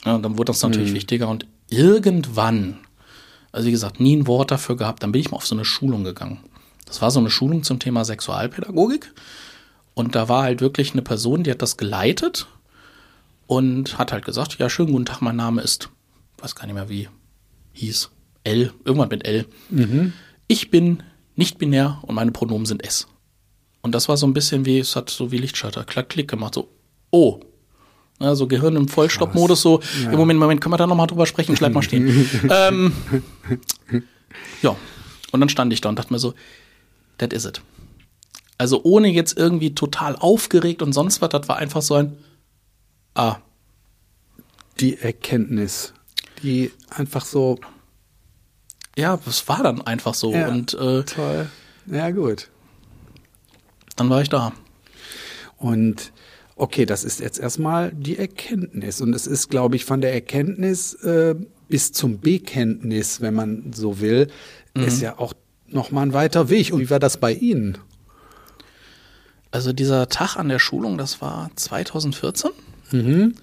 Ja, 0.04 0.18
dann 0.18 0.36
wurde 0.36 0.52
das 0.52 0.62
natürlich 0.62 0.92
wichtiger. 0.92 1.28
Und 1.28 1.46
irgendwann, 1.70 2.78
also 3.52 3.66
wie 3.66 3.72
gesagt, 3.72 4.00
nie 4.00 4.16
ein 4.16 4.26
Wort 4.26 4.50
dafür 4.50 4.76
gehabt, 4.76 5.02
dann 5.02 5.12
bin 5.12 5.20
ich 5.20 5.30
mal 5.30 5.36
auf 5.36 5.46
so 5.46 5.54
eine 5.54 5.64
Schulung 5.64 6.04
gegangen. 6.04 6.40
Das 6.86 7.00
war 7.00 7.10
so 7.10 7.20
eine 7.20 7.30
Schulung 7.30 7.62
zum 7.62 7.78
Thema 7.78 8.04
Sexualpädagogik. 8.04 9.12
Und 9.94 10.14
da 10.14 10.28
war 10.28 10.42
halt 10.42 10.60
wirklich 10.60 10.92
eine 10.92 11.02
Person, 11.02 11.44
die 11.44 11.50
hat 11.50 11.62
das 11.62 11.76
geleitet 11.76 12.46
und 13.46 13.98
hat 13.98 14.12
halt 14.12 14.24
gesagt, 14.24 14.58
ja, 14.58 14.70
schönen 14.70 14.92
guten 14.92 15.04
Tag, 15.04 15.20
mein 15.20 15.36
Name 15.36 15.60
ist, 15.60 15.90
weiß 16.38 16.54
gar 16.54 16.66
nicht 16.66 16.74
mehr 16.74 16.88
wie, 16.88 17.08
hieß, 17.74 18.10
L, 18.44 18.72
irgendwann 18.84 19.10
mit 19.10 19.26
L. 19.26 19.46
Ich 20.48 20.70
bin 20.70 21.02
nicht 21.36 21.58
binär 21.58 21.98
und 22.02 22.14
meine 22.14 22.32
Pronomen 22.32 22.66
sind 22.66 22.82
S. 22.84 23.06
Und 23.82 23.94
das 23.94 24.08
war 24.08 24.16
so 24.16 24.26
ein 24.26 24.32
bisschen 24.32 24.64
wie, 24.64 24.78
es 24.78 24.96
hat 24.96 25.10
so 25.10 25.30
wie 25.30 25.38
Lichtschalter, 25.38 25.84
klack, 25.84 26.08
klick 26.08 26.28
gemacht, 26.28 26.54
so, 26.54 26.68
oh. 27.10 27.40
Ja, 28.22 28.34
so 28.34 28.46
Gehirn 28.46 28.76
im 28.76 28.88
Vollstoppmodus, 28.88 29.60
so, 29.62 29.80
Ja. 30.04 30.10
im 30.12 30.16
Moment, 30.18 30.38
Moment, 30.38 30.60
können 30.60 30.72
wir 30.72 30.76
da 30.78 30.86
nochmal 30.86 31.06
drüber 31.08 31.26
sprechen, 31.26 31.54
bleib 31.56 31.72
mal 31.72 31.82
stehen. 31.82 32.28
ähm, 32.50 32.92
ja, 34.62 34.76
und 35.32 35.40
dann 35.40 35.48
stand 35.48 35.72
ich 35.72 35.80
da 35.80 35.88
und 35.88 35.98
dachte 35.98 36.12
mir 36.12 36.18
so, 36.18 36.34
that 37.18 37.32
is 37.32 37.44
it. 37.44 37.60
Also 38.58 38.80
ohne 38.84 39.08
jetzt 39.08 39.36
irgendwie 39.36 39.74
total 39.74 40.14
aufgeregt 40.16 40.82
und 40.82 40.92
sonst 40.92 41.20
was, 41.20 41.30
das 41.30 41.48
war 41.48 41.56
einfach 41.56 41.82
so 41.82 41.94
ein, 41.94 42.16
ah, 43.14 43.36
Die 44.78 44.98
Erkenntnis, 44.98 45.92
die 46.42 46.70
einfach 46.90 47.24
so 47.24 47.58
ja, 48.96 49.18
es 49.26 49.48
war 49.48 49.62
dann 49.62 49.80
einfach 49.80 50.12
so. 50.14 50.32
Ja. 50.32 50.48
Und 50.48 50.74
äh, 50.74 51.02
toll. 51.04 51.48
Ja, 51.86 52.10
gut. 52.10 52.50
dann 53.96 54.10
war 54.10 54.20
ich 54.20 54.28
da. 54.28 54.52
Und 55.56 56.12
okay, 56.62 56.86
das 56.86 57.02
ist 57.02 57.18
jetzt 57.18 57.40
erstmal 57.40 57.90
die 57.90 58.16
Erkenntnis. 58.16 59.00
Und 59.00 59.14
es 59.14 59.26
ist, 59.26 59.50
glaube 59.50 59.74
ich, 59.74 59.84
von 59.84 60.00
der 60.00 60.14
Erkenntnis 60.14 60.94
äh, 60.94 61.34
bis 61.68 61.90
zum 61.90 62.20
Bekenntnis, 62.20 63.20
wenn 63.20 63.34
man 63.34 63.72
so 63.74 63.98
will, 63.98 64.28
ist 64.74 65.02
ja 65.02 65.18
auch 65.18 65.34
nochmal 65.66 66.06
ein 66.06 66.12
weiter 66.12 66.50
Weg. 66.50 66.72
Und 66.72 66.80
wie 66.80 66.88
war 66.88 67.00
das 67.00 67.16
bei 67.16 67.32
Ihnen? 67.32 67.78
Also 69.50 69.72
dieser 69.72 70.08
Tag 70.08 70.36
an 70.36 70.48
der 70.48 70.60
Schulung, 70.60 70.98
das 70.98 71.20
war 71.20 71.50
2014. 71.56 72.52
Mhm. 72.92 73.34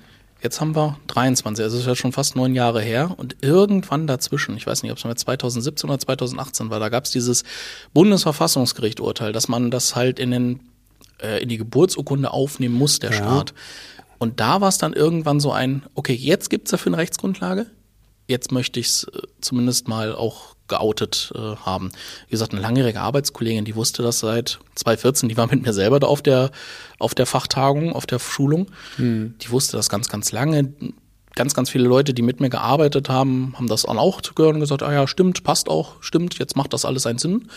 Jetzt 0.41 0.61
haben 0.61 0.73
wir 0.73 0.97
23, 1.07 1.61
also 1.61 1.77
ist 1.77 1.85
ja 1.85 1.95
schon 1.95 2.13
fast 2.13 2.37
neun 2.37 2.55
Jahre 2.55 2.81
her. 2.81 3.15
Und 3.17 3.35
irgendwann 3.41 4.07
dazwischen, 4.07 4.55
ich 4.55 4.65
weiß 4.65 4.81
nicht, 4.81 4.93
ob 4.93 4.97
es 4.97 5.03
mal 5.03 5.17
2017 5.17 5.89
oder 5.89 5.99
2018 5.99 6.69
war, 6.69 6.79
da 6.79 6.87
gab 6.87 7.03
es 7.03 7.11
dieses 7.11 7.43
Bundesverfassungsgericht-Urteil, 7.93 9.33
dass 9.33 9.49
man 9.49 9.71
das 9.71 9.97
halt 9.97 10.19
in, 10.19 10.31
den, 10.31 10.59
äh, 11.21 11.41
in 11.41 11.49
die 11.49 11.57
Geburtsurkunde 11.57 12.31
aufnehmen 12.31 12.75
muss, 12.75 12.99
der 12.99 13.11
Ja. 13.11 13.17
Staat. 13.17 13.53
Und 14.17 14.39
da 14.39 14.59
war 14.61 14.67
es 14.69 14.77
dann 14.77 14.93
irgendwann 14.93 15.39
so 15.39 15.51
ein, 15.51 15.83
okay, 15.95 16.13
jetzt 16.13 16.49
gibt's 16.49 16.71
dafür 16.71 16.91
eine 16.91 16.97
Rechtsgrundlage, 16.97 17.67
jetzt 18.27 18.51
möchte 18.51 18.79
ich 18.79 18.87
es 18.87 19.07
zumindest 19.41 19.87
mal 19.87 20.13
auch 20.13 20.55
geoutet 20.67 21.31
äh, 21.35 21.39
haben. 21.55 21.91
Wie 22.27 22.31
gesagt, 22.31 22.51
eine 22.53 22.61
langjährige 22.61 22.99
Arbeitskollegin, 23.01 23.65
die 23.65 23.75
wusste 23.75 24.03
das 24.03 24.19
seit 24.19 24.59
2014, 24.75 25.29
die 25.29 25.37
war 25.37 25.47
mit 25.47 25.65
mir 25.65 25.73
selber 25.73 25.99
da 25.99 26.07
auf 26.07 26.21
der, 26.21 26.51
auf 26.99 27.15
der 27.15 27.25
Fachtagung, 27.25 27.93
auf 27.93 28.05
der 28.05 28.19
Schulung. 28.19 28.67
Die 28.99 29.49
wusste 29.49 29.77
das 29.77 29.89
ganz, 29.89 30.09
ganz 30.09 30.31
lange. 30.31 30.73
Ganz, 31.35 31.53
ganz 31.53 31.69
viele 31.69 31.87
Leute, 31.87 32.13
die 32.13 32.21
mit 32.21 32.39
mir 32.39 32.49
gearbeitet 32.49 33.07
haben, 33.09 33.53
haben 33.55 33.67
das 33.67 33.83
dann 33.83 33.97
auch 33.97 34.21
gehört 34.35 34.55
und 34.55 34.59
gesagt, 34.59 34.83
ah 34.83 34.91
ja, 34.91 35.07
stimmt, 35.07 35.43
passt 35.43 35.69
auch, 35.69 35.93
stimmt, 36.01 36.37
jetzt 36.37 36.55
macht 36.57 36.73
das 36.73 36.85
alles 36.85 37.05
einen 37.07 37.19
Sinn. 37.19 37.47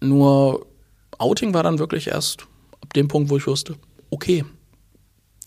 Nur 0.00 0.66
Outing 1.18 1.52
war 1.52 1.62
dann 1.62 1.78
wirklich 1.78 2.06
erst 2.08 2.46
ab 2.86 2.94
dem 2.94 3.08
Punkt, 3.08 3.30
wo 3.30 3.36
ich 3.36 3.46
wusste, 3.46 3.74
okay, 4.10 4.44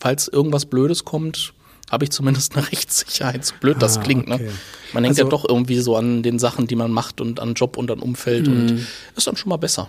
falls 0.00 0.28
irgendwas 0.28 0.66
Blödes 0.66 1.04
kommt, 1.04 1.54
habe 1.90 2.04
ich 2.04 2.10
zumindest 2.10 2.56
eine 2.56 2.66
Rechtssicherheit, 2.72 3.44
so 3.44 3.54
blöd 3.60 3.76
das 3.80 3.98
Ah, 3.98 4.02
klingt. 4.02 4.30
okay. 4.30 4.44
Ne? 4.44 4.50
Man 4.92 5.02
denkt 5.02 5.18
Also- 5.18 5.24
ja 5.24 5.28
doch 5.30 5.48
irgendwie 5.48 5.78
so 5.78 5.96
an 5.96 6.22
den 6.22 6.38
Sachen, 6.38 6.66
die 6.66 6.76
man 6.76 6.92
macht 6.92 7.20
und 7.20 7.40
an 7.40 7.54
Job 7.54 7.76
und 7.76 7.90
an 7.90 8.00
Umfeld 8.00 8.46
und 8.48 8.86
ist 9.16 9.26
dann 9.26 9.36
schon 9.36 9.48
mal 9.50 9.56
besser, 9.56 9.88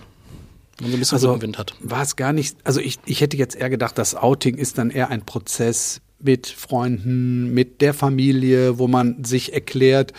wenn 0.80 0.86
man 0.86 0.92
so 0.92 0.98
ein 0.98 1.00
bisschen 1.00 1.16
Also 1.16 1.28
Rückenwind 1.30 1.58
hat. 1.58 1.74
war 1.80 2.02
es 2.02 2.16
gar 2.16 2.34
nicht, 2.34 2.58
also 2.64 2.80
ich, 2.80 3.00
ich 3.06 3.22
hätte 3.22 3.38
jetzt 3.38 3.56
eher 3.56 3.70
gedacht, 3.70 3.98
das 3.98 4.16
Outing 4.16 4.56
ist 4.58 4.78
dann 4.78 4.90
eher 4.90 5.10
ein 5.10 5.26
Prozess 5.26 6.02
mit 6.24 6.46
Freunden, 6.48 7.52
mit 7.54 7.82
der 7.82 7.96
Familie, 7.96 8.78
wo 8.78 8.88
man 8.88 9.24
sich 9.24 9.54
erklärt. 9.54 10.14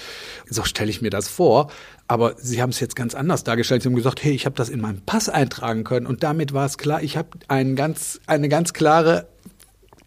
So 0.51 0.65
stelle 0.65 0.91
ich 0.91 1.01
mir 1.01 1.11
das 1.11 1.29
vor. 1.29 1.71
Aber 2.09 2.35
Sie 2.39 2.61
haben 2.61 2.71
es 2.71 2.81
jetzt 2.81 2.97
ganz 2.97 3.15
anders 3.15 3.45
dargestellt. 3.45 3.83
Sie 3.83 3.89
haben 3.89 3.95
gesagt, 3.95 4.23
hey, 4.23 4.33
ich 4.33 4.45
habe 4.45 4.57
das 4.57 4.69
in 4.69 4.81
meinem 4.81 5.01
Pass 5.03 5.29
eintragen 5.29 5.85
können 5.85 6.07
und 6.07 6.23
damit 6.23 6.53
war 6.53 6.67
es 6.67 6.77
klar, 6.79 7.03
ich 7.03 7.17
habe 7.17 7.29
ein 7.49 7.75
ganz, 7.77 8.21
eine 8.27 8.49
ganz 8.49 8.73
klare 8.73 9.29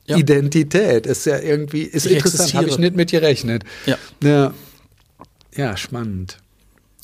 Ja. 0.05 0.17
Identität. 0.17 1.07
Ist 1.07 1.25
ja 1.25 1.39
irgendwie, 1.39 1.81
ist 1.81 2.05
Ich 2.05 2.13
interessant, 2.17 2.53
habe 2.53 2.67
ich 2.69 2.77
nicht 2.77 2.95
mit 2.95 3.09
gerechnet. 3.11 3.63
Ja. 3.87 3.97
Ja, 4.21 4.53
ja 5.55 5.77
spannend. 5.77 6.37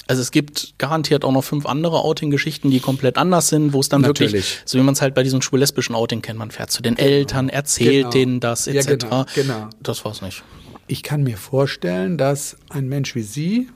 Also 0.07 0.21
es 0.21 0.31
gibt 0.31 0.73
garantiert 0.77 1.23
auch 1.23 1.31
noch 1.31 1.43
fünf 1.43 1.65
andere 1.65 2.01
Outing-Geschichten, 2.03 2.69
die 2.69 2.79
komplett 2.81 3.17
anders 3.17 3.47
sind, 3.47 3.71
wo 3.71 3.79
es 3.79 3.87
dann 3.87 4.01
Natürlich. 4.01 4.33
wirklich, 4.33 4.61
so 4.65 4.77
wie 4.77 4.83
man 4.83 4.93
es 4.93 5.01
halt 5.01 5.15
bei 5.15 5.23
diesem 5.23 5.41
schwul-lesbischen 5.41 5.95
Outing 5.95 6.21
kennt, 6.21 6.37
man 6.37 6.51
fährt 6.51 6.69
zu 6.69 6.81
den 6.81 6.97
Eltern, 6.97 7.47
erzählt 7.49 7.91
Genau. 7.93 8.09
denen 8.11 8.39
das, 8.41 8.65
Ja, 8.65 8.73
etc. 8.73 8.87
genau, 9.05 9.25
genau. 9.33 9.69
Das 9.81 10.03
war's 10.03 10.21
nicht. 10.21 10.43
Ich 10.87 11.01
kann 11.01 11.23
mir 11.23 11.37
vorstellen, 11.37 12.17
dass 12.17 12.57
ein 12.69 12.89
Mensch 12.89 13.15
wie 13.15 13.21
Sie, 13.23 13.69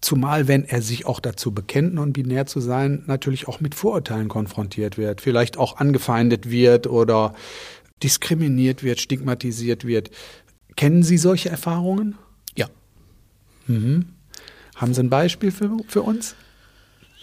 zumal 0.00 0.48
wenn 0.48 0.64
er 0.64 0.82
sich 0.82 1.06
auch 1.06 1.20
dazu 1.20 1.52
bekennt, 1.52 1.94
non-binär 1.94 2.46
zu 2.46 2.60
sein, 2.60 3.04
natürlich 3.06 3.48
auch 3.48 3.60
mit 3.60 3.74
Vorurteilen 3.74 4.28
konfrontiert 4.28 4.98
wird, 4.98 5.20
vielleicht 5.20 5.58
auch 5.58 5.76
angefeindet 5.76 6.50
wird 6.50 6.86
oder 6.86 7.34
diskriminiert 8.02 8.82
wird, 8.82 9.00
stigmatisiert 9.00 9.84
wird. 9.84 10.10
Kennen 10.76 11.02
Sie 11.02 11.18
solche 11.18 11.50
Erfahrungen? 11.50 12.16
Ja. 12.56 12.68
Haben 13.66 14.94
Sie 14.94 15.02
ein 15.02 15.10
Beispiel 15.10 15.50
für, 15.50 15.70
für 15.88 16.02
uns? 16.02 16.34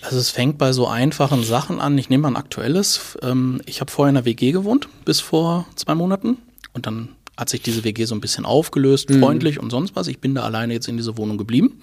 Also 0.01 0.19
es 0.19 0.29
fängt 0.29 0.59
bei 0.59 0.73
so 0.73 0.87
einfachen 0.87 1.43
Sachen 1.43 1.79
an. 1.79 1.97
Ich 1.97 2.09
nehme 2.09 2.23
mal 2.23 2.29
ein 2.29 2.35
aktuelles. 2.35 3.17
Ähm, 3.23 3.61
Ich 3.65 3.81
habe 3.81 3.91
vorher 3.91 4.11
in 4.11 4.17
einer 4.17 4.25
WG 4.25 4.51
gewohnt, 4.51 4.87
bis 5.05 5.19
vor 5.19 5.65
zwei 5.75 5.95
Monaten. 5.95 6.37
Und 6.73 6.85
dann 6.85 7.09
hat 7.35 7.49
sich 7.49 7.61
diese 7.63 7.83
WG 7.83 8.05
so 8.05 8.13
ein 8.13 8.21
bisschen 8.21 8.45
aufgelöst, 8.45 9.11
freundlich 9.11 9.59
und 9.59 9.71
sonst 9.71 9.95
was. 9.95 10.07
Ich 10.07 10.19
bin 10.19 10.35
da 10.35 10.43
alleine 10.43 10.73
jetzt 10.73 10.87
in 10.87 10.97
dieser 10.97 11.17
Wohnung 11.17 11.37
geblieben. 11.37 11.81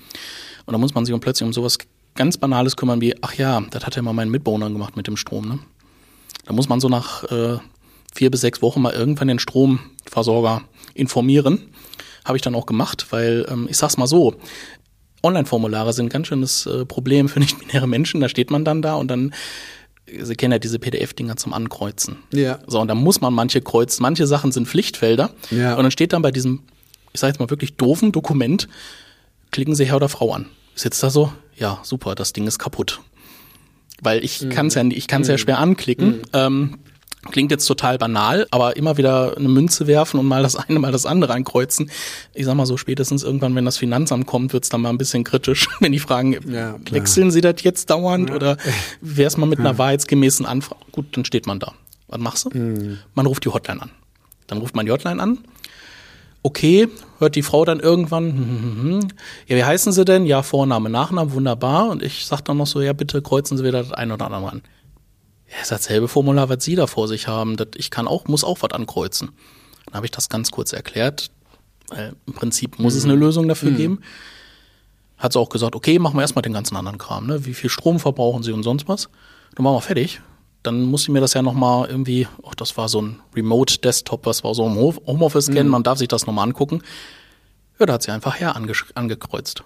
Und 0.66 0.72
da 0.72 0.78
muss 0.78 0.94
man 0.94 1.04
sich 1.04 1.14
um 1.14 1.20
plötzlich 1.20 1.46
um 1.46 1.52
sowas 1.52 1.78
ganz 2.14 2.36
Banales 2.36 2.76
kümmern 2.76 3.00
wie, 3.00 3.14
ach 3.22 3.34
ja, 3.34 3.60
das 3.70 3.84
hat 3.84 3.96
ja 3.96 4.02
mal 4.02 4.12
mein 4.12 4.30
Mitbewohner 4.30 4.70
gemacht 4.70 4.96
mit 4.96 5.06
dem 5.06 5.16
Strom. 5.16 5.48
Ne? 5.48 5.58
Da 6.44 6.52
muss 6.52 6.68
man 6.68 6.80
so 6.80 6.88
nach 6.88 7.24
äh, 7.24 7.58
vier 8.14 8.30
bis 8.30 8.40
sechs 8.40 8.62
Wochen 8.62 8.82
mal 8.82 8.92
irgendwann 8.92 9.28
den 9.28 9.38
Stromversorger 9.38 10.62
informieren. 10.94 11.70
Habe 12.24 12.38
ich 12.38 12.42
dann 12.42 12.54
auch 12.54 12.66
gemacht, 12.66 13.06
weil 13.10 13.46
ähm, 13.50 13.66
ich 13.68 13.76
sag's 13.76 13.96
mal 13.96 14.06
so, 14.06 14.34
Online-Formulare 15.22 15.92
sind 15.92 16.06
ein 16.06 16.10
ganz 16.10 16.28
schönes 16.28 16.66
äh, 16.66 16.84
Problem 16.84 17.28
für 17.28 17.40
nicht-binäre 17.40 17.88
Menschen. 17.88 18.20
Da 18.20 18.28
steht 18.28 18.50
man 18.50 18.64
dann 18.64 18.82
da 18.82 18.94
und 18.94 19.08
dann, 19.08 19.34
Sie 20.06 20.34
kennen 20.34 20.52
ja 20.52 20.58
diese 20.58 20.78
PDF-Dinger 20.78 21.36
zum 21.36 21.54
Ankreuzen. 21.54 22.18
Ja. 22.32 22.58
So, 22.66 22.80
und 22.80 22.88
da 22.88 22.94
muss 22.94 23.20
man 23.20 23.32
manche 23.32 23.62
kreuzen. 23.62 24.02
Manche 24.02 24.26
Sachen 24.26 24.52
sind 24.52 24.68
Pflichtfelder. 24.68 25.30
Ja. 25.50 25.76
Und 25.76 25.82
dann 25.82 25.90
steht 25.90 26.12
dann 26.12 26.22
bei 26.22 26.30
diesem, 26.30 26.60
ich 27.12 27.20
sage 27.20 27.32
jetzt 27.32 27.40
mal 27.40 27.48
wirklich 27.48 27.76
doofen 27.76 28.12
Dokument, 28.12 28.68
klicken 29.54 29.76
Sie 29.76 29.86
Herr 29.86 29.96
oder 29.96 30.08
Frau 30.08 30.32
an. 30.32 30.46
Sitzt 30.74 31.00
da 31.04 31.10
so, 31.10 31.32
ja, 31.56 31.78
super, 31.84 32.16
das 32.16 32.32
Ding 32.32 32.46
ist 32.48 32.58
kaputt. 32.58 33.00
Weil 34.02 34.24
ich 34.24 34.50
kann 34.50 34.66
es 34.66 34.74
ja, 34.74 34.82
ich 34.84 35.06
kann's 35.06 35.28
ja 35.28 35.38
schwer 35.38 35.60
anklicken. 35.60 36.22
Ähm, 36.32 36.78
klingt 37.30 37.52
jetzt 37.52 37.64
total 37.66 37.96
banal, 37.96 38.48
aber 38.50 38.76
immer 38.76 38.96
wieder 38.96 39.36
eine 39.36 39.48
Münze 39.48 39.86
werfen 39.86 40.18
und 40.18 40.26
mal 40.26 40.42
das 40.42 40.56
eine, 40.56 40.80
mal 40.80 40.90
das 40.90 41.06
andere 41.06 41.32
ankreuzen. 41.32 41.88
Ich 42.34 42.46
sag 42.46 42.56
mal 42.56 42.66
so, 42.66 42.76
spätestens 42.76 43.22
irgendwann, 43.22 43.54
wenn 43.54 43.64
das 43.64 43.78
Finanzamt 43.78 44.26
kommt, 44.26 44.52
wird's 44.52 44.70
dann 44.70 44.80
mal 44.80 44.90
ein 44.90 44.98
bisschen 44.98 45.22
kritisch, 45.22 45.68
wenn 45.80 45.92
die 45.92 46.00
fragen, 46.00 46.36
Ja, 46.52 46.74
wechseln 46.90 47.30
Sie 47.30 47.40
das 47.40 47.62
jetzt 47.62 47.90
dauernd 47.90 48.32
oder 48.32 48.56
wär's 49.00 49.36
mal 49.36 49.46
mit 49.46 49.60
einer 49.60 49.78
wahrheitsgemäßen 49.78 50.46
Anfrage? 50.46 50.84
Gut, 50.90 51.16
dann 51.16 51.24
steht 51.24 51.46
man 51.46 51.60
da. 51.60 51.74
Was 52.08 52.18
machst 52.18 52.46
du? 52.46 52.96
Man 53.14 53.26
ruft 53.26 53.44
die 53.44 53.50
Hotline 53.50 53.82
an. 53.82 53.90
Dann 54.48 54.58
ruft 54.58 54.74
man 54.74 54.84
die 54.84 54.90
Hotline 54.90 55.22
an. 55.22 55.38
Okay, 56.46 56.88
hört 57.20 57.36
die 57.36 57.42
Frau 57.42 57.64
dann 57.64 57.80
irgendwann, 57.80 58.26
hm, 58.26 58.36
hm, 58.36 58.82
hm. 58.82 59.08
ja, 59.46 59.56
wie 59.56 59.64
heißen 59.64 59.92
Sie 59.92 60.04
denn? 60.04 60.26
Ja, 60.26 60.42
Vorname, 60.42 60.90
Nachname, 60.90 61.32
wunderbar. 61.32 61.88
Und 61.88 62.02
ich 62.02 62.26
sag 62.26 62.42
dann 62.42 62.58
noch 62.58 62.66
so, 62.66 62.82
ja, 62.82 62.92
bitte 62.92 63.22
kreuzen 63.22 63.56
Sie 63.56 63.64
wieder 63.64 63.82
das 63.82 63.92
eine 63.92 64.12
oder 64.12 64.26
andere 64.26 64.52
an. 64.52 64.62
Ja, 65.50 65.62
ist 65.62 65.72
dasselbe 65.72 66.06
Formular, 66.06 66.50
was 66.50 66.62
Sie 66.62 66.74
da 66.74 66.86
vor 66.86 67.08
sich 67.08 67.28
haben. 67.28 67.56
Das, 67.56 67.68
ich 67.76 67.90
kann 67.90 68.06
auch, 68.06 68.26
muss 68.26 68.44
auch 68.44 68.58
was 68.60 68.72
ankreuzen. 68.72 69.30
Dann 69.86 69.94
habe 69.94 70.06
ich 70.06 70.12
das 70.12 70.28
ganz 70.28 70.50
kurz 70.50 70.74
erklärt. 70.74 71.30
Weil 71.88 72.14
Im 72.26 72.34
Prinzip 72.34 72.78
muss 72.78 72.94
es 72.94 73.04
eine 73.04 73.14
Lösung 73.14 73.48
dafür 73.48 73.70
geben. 73.70 74.00
Hat 75.16 75.32
sie 75.32 75.38
auch 75.38 75.48
gesagt, 75.48 75.74
okay, 75.74 75.98
machen 75.98 76.16
wir 76.16 76.22
erstmal 76.22 76.42
den 76.42 76.52
ganzen 76.52 76.76
anderen 76.76 76.98
Kram. 76.98 77.26
Ne? 77.26 77.46
Wie 77.46 77.54
viel 77.54 77.70
Strom 77.70 78.00
verbrauchen 78.00 78.42
Sie 78.42 78.52
und 78.52 78.64
sonst 78.64 78.86
was? 78.86 79.08
Dann 79.54 79.64
waren 79.64 79.74
wir 79.74 79.80
fertig. 79.80 80.20
Dann 80.64 80.82
musste 80.82 81.06
ich 81.10 81.12
mir 81.12 81.20
das 81.20 81.34
ja 81.34 81.42
nochmal 81.42 81.88
irgendwie, 81.88 82.26
ach, 82.44 82.54
das 82.56 82.76
war 82.76 82.88
so 82.88 83.00
ein 83.00 83.20
Remote-Desktop, 83.36 84.26
was 84.26 84.42
wir 84.42 84.52
so 84.54 84.66
im 84.66 84.74
Homeoffice 84.76 85.50
kennen, 85.50 85.68
man 85.70 85.82
darf 85.84 85.98
sich 85.98 86.08
das 86.08 86.26
nochmal 86.26 86.46
angucken. 86.48 86.82
Ja, 87.78 87.86
da 87.86 87.92
hat 87.92 88.02
sie 88.02 88.10
einfach 88.10 88.40
her 88.40 88.56
angesch- 88.56 88.90
angekreuzt. 88.94 89.62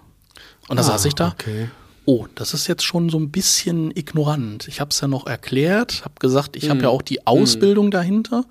Und 0.69 0.77
da 0.77 0.83
saß 0.83 1.05
ich 1.07 1.15
da. 1.15 1.29
okay. 1.29 1.71
Oh, 2.05 2.27
das 2.37 2.55
ist 2.55 2.67
jetzt 2.69 2.85
schon 2.85 3.11
so 3.11 3.19
ein 3.19 3.31
bisschen 3.31 3.91
ignorant. 3.95 4.67
Ich 4.67 4.81
habe 4.81 4.89
es 4.93 5.01
ja 5.03 5.09
noch 5.09 5.27
erklärt, 5.27 6.05
habe 6.07 6.15
gesagt, 6.19 6.57
ich 6.57 6.71
habe 6.71 6.81
ja 6.81 6.89
auch 6.89 7.03
die 7.03 7.27
Ausbildung 7.27 7.91
dahinter. 7.91 8.45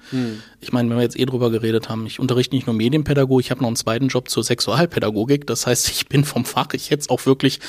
Ich 0.61 0.71
meine, 0.71 0.89
wenn 0.91 0.97
wir 0.97 1.01
jetzt 1.01 1.17
eh 1.19 1.25
drüber 1.25 1.49
geredet 1.49 1.89
haben, 1.89 2.05
ich 2.05 2.19
unterrichte 2.19 2.55
nicht 2.55 2.67
nur 2.67 2.75
Medienpädagogik, 2.75 3.45
ich 3.47 3.49
habe 3.51 3.61
noch 3.61 3.67
einen 3.67 3.75
zweiten 3.75 4.09
Job 4.09 4.29
zur 4.29 4.43
Sexualpädagogik. 4.43 5.47
Das 5.47 5.65
heißt, 5.65 5.89
ich 5.89 6.07
bin 6.07 6.23
vom 6.23 6.45
Fach, 6.45 6.67
ich 6.73 6.91
hätte 6.91 7.01
es 7.01 7.09
auch 7.09 7.25
wirklich 7.25 7.59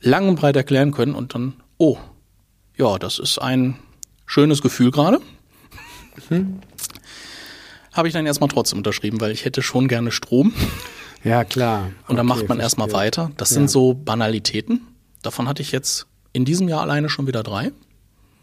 lang 0.00 0.28
und 0.28 0.34
breit 0.40 0.56
erklären 0.56 0.90
können 0.90 1.14
und 1.14 1.36
dann, 1.36 1.52
oh, 1.78 1.98
ja, 2.76 2.98
das 2.98 3.20
ist 3.20 3.38
ein 3.38 3.76
schönes 4.32 4.62
Gefühl 4.62 4.90
gerade. 4.90 5.20
Habe 7.92 8.08
ich 8.08 8.14
dann 8.14 8.24
erstmal 8.26 8.48
trotzdem 8.48 8.78
unterschrieben, 8.78 9.20
weil 9.20 9.30
ich 9.32 9.44
hätte 9.44 9.60
schon 9.62 9.88
gerne 9.88 10.10
Strom. 10.10 10.52
Ja, 11.22 11.44
klar. 11.44 11.90
Und 12.08 12.16
dann 12.16 12.28
Okay, 12.30 12.38
macht 12.40 12.48
man 12.48 12.58
erstmal 12.58 12.92
weiter. 12.92 13.30
Das 13.36 13.50
Ja. 13.50 13.54
sind 13.56 13.70
so 13.70 13.94
Banalitäten. 13.94 14.80
Davon 15.22 15.48
hatte 15.48 15.62
ich 15.62 15.70
jetzt 15.70 16.06
in 16.32 16.44
diesem 16.44 16.68
Jahr 16.68 16.80
alleine 16.80 17.08
schon 17.10 17.26
wieder 17.26 17.42
drei. 17.42 17.70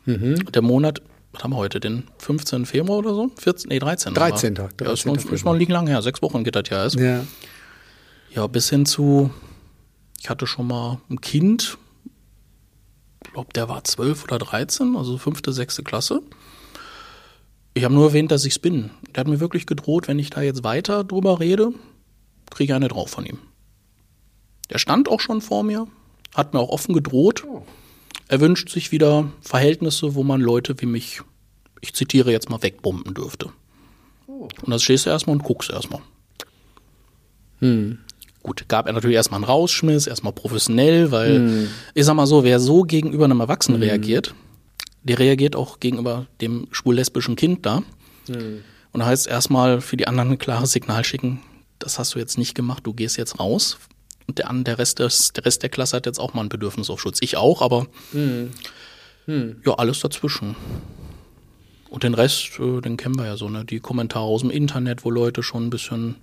Mhm. 0.06 0.46
Der 0.52 0.62
Monat 0.62 1.02
was 1.32 1.44
haben 1.44 1.52
wir 1.52 1.58
heute, 1.58 1.80
den 1.80 2.06
15. 2.18 2.66
Februar 2.66 2.98
oder 3.00 3.14
so? 3.14 3.30
14, 3.38 3.70
nee, 3.70 3.78
13. 3.78 4.16
13. 4.16 4.58
Aber, 4.58 4.70
13. 4.70 4.88
Ja, 4.88 4.94
ist, 4.94 5.06
noch, 5.06 5.32
ist 5.32 5.46
noch 5.46 5.54
liegen 5.56 5.72
lang 5.72 5.86
her, 5.86 6.02
sechs 6.02 6.24
Wochen 6.24 6.44
geht 6.44 6.56
das 6.56 6.64
ja 6.72 6.84
erst. 6.84 6.96
Ja. 7.00 7.24
Ja, 8.34 8.48
bis 8.48 8.70
hin 8.72 8.88
zu, 8.88 9.30
ich 10.20 10.28
hatte 10.32 10.48
schon 10.48 10.66
mal 10.66 11.00
ein 11.10 11.22
Kind, 11.22 11.78
glaube, 13.40 13.54
der 13.54 13.70
war 13.70 13.84
12 13.86 14.26
oder 14.26 14.38
13, 14.38 14.98
also 14.98 15.18
fünfte, 15.18 15.54
sechste 15.54 15.82
Klasse. 15.82 16.22
Ich 17.74 17.86
habe 17.86 17.94
nur 17.94 18.08
erwähnt, 18.08 18.32
dass 18.32 18.44
ich's 18.44 18.60
bin. 18.60 18.90
Der 19.16 19.22
hat 19.22 19.28
mir 19.30 19.40
wirklich 19.40 19.66
gedroht, 19.66 20.10
wenn 20.10 20.20
ich 20.20 20.30
da 20.30 20.42
jetzt 20.42 20.66
weiter 20.66 21.06
drüber 21.06 21.40
rede, 21.40 21.72
kriege 22.50 22.74
ich 22.74 22.76
eine 22.76 22.90
drauf 22.90 23.10
von 23.10 23.26
ihm. 23.26 23.38
Der 24.70 24.78
stand 24.78 25.08
auch 25.08 25.22
schon 25.22 25.40
vor 25.40 25.64
mir, 25.64 25.88
hat 26.36 26.54
mir 26.54 26.60
auch 26.60 26.68
offen 26.68 26.94
gedroht. 26.94 27.46
Er 28.28 28.42
wünscht 28.42 28.70
sich 28.70 28.92
wieder 28.92 29.32
Verhältnisse, 29.40 30.16
wo 30.16 30.24
man 30.24 30.42
Leute 30.42 30.76
wie 30.82 30.86
mich, 30.86 31.22
ich 31.80 31.94
zitiere 31.94 32.34
jetzt 32.34 32.50
mal, 32.50 32.62
wegbomben 32.62 33.14
dürfte. 33.14 33.54
Und 34.28 34.70
das 34.70 34.84
stehst 34.84 35.06
du 35.06 35.12
erstmal 35.12 35.38
und 35.38 35.44
guckst 35.44 35.72
erstmal. 35.72 36.02
Gut, 38.42 38.70
gab 38.70 38.88
er 38.88 38.94
natürlich 38.94 39.16
erstmal 39.16 39.40
einen 39.40 39.46
Rausschmiss, 39.46 40.08
erstmal 40.08 40.34
professionell, 40.34 41.12
weil 41.12 41.68
ich 41.94 42.06
sag 42.06 42.16
mal 42.16 42.26
so, 42.26 42.44
wer 42.44 42.60
so 42.60 42.84
gegenüber 42.84 43.26
einem 43.26 43.40
Erwachsenen 43.42 43.82
reagiert, 43.82 44.34
der 45.04 45.20
reagiert 45.20 45.56
auch 45.56 45.80
gegenüber 45.80 46.26
dem 46.42 46.68
schwul-lesbischen 46.72 47.36
Kind 47.36 47.66
da. 47.66 47.84
Und 48.92 49.06
heißt 49.06 49.28
erstmal 49.28 49.82
für 49.82 49.98
die 49.98 50.08
anderen 50.08 50.32
ein 50.32 50.38
klares 50.38 50.72
Signal 50.72 51.04
schicken, 51.04 51.42
das 51.80 52.00
hast 52.00 52.16
du 52.16 52.20
jetzt 52.20 52.38
nicht 52.38 52.56
gemacht, 52.56 52.86
du 52.86 52.94
gehst 52.94 53.18
jetzt 53.18 53.40
raus. 53.40 53.78
Und 54.28 54.38
der, 54.38 54.52
der, 54.54 54.78
Rest 54.78 55.00
des, 55.00 55.34
der 55.34 55.46
Rest 55.46 55.64
der 55.64 55.70
Klasse 55.70 55.98
hat 55.98 56.06
jetzt 56.06 56.20
auch 56.20 56.34
mal 56.34 56.42
ein 56.42 56.50
Bedürfnis 56.50 56.90
auf 56.90 57.02
Schutz. 57.02 57.20
Ich 57.22 57.36
auch, 57.38 57.62
aber 57.62 57.88
ja, 59.66 59.74
alles 59.76 60.00
dazwischen. 60.00 60.56
Und 61.90 62.04
den 62.04 62.14
Rest, 62.14 62.60
äh, 62.60 62.82
den 62.82 62.98
kennen 62.98 63.18
wir 63.18 63.26
ja 63.26 63.38
so, 63.38 63.50
ne? 63.50 63.66
Die 63.66 63.80
Kommentare 63.80 64.24
aus 64.24 64.42
dem 64.42 64.52
Internet, 64.52 65.04
wo 65.04 65.10
Leute 65.12 65.42
schon 65.42 65.68
ein 65.68 65.70
bisschen, 65.72 66.16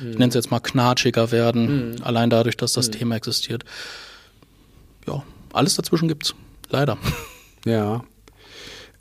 ich 0.00 0.18
nenne 0.18 0.28
es 0.28 0.34
jetzt 0.34 0.50
mal 0.50 0.60
knatschiger 0.60 1.30
werden, 1.30 2.02
allein 2.02 2.30
dadurch, 2.30 2.56
dass 2.56 2.72
das 2.72 2.90
Thema 2.90 3.16
existiert. 3.16 3.64
Ja, 5.06 5.22
alles 5.52 5.76
dazwischen 5.76 6.08
gibt's. 6.08 6.34
Leider. 6.70 6.98
Ja. 7.66 8.04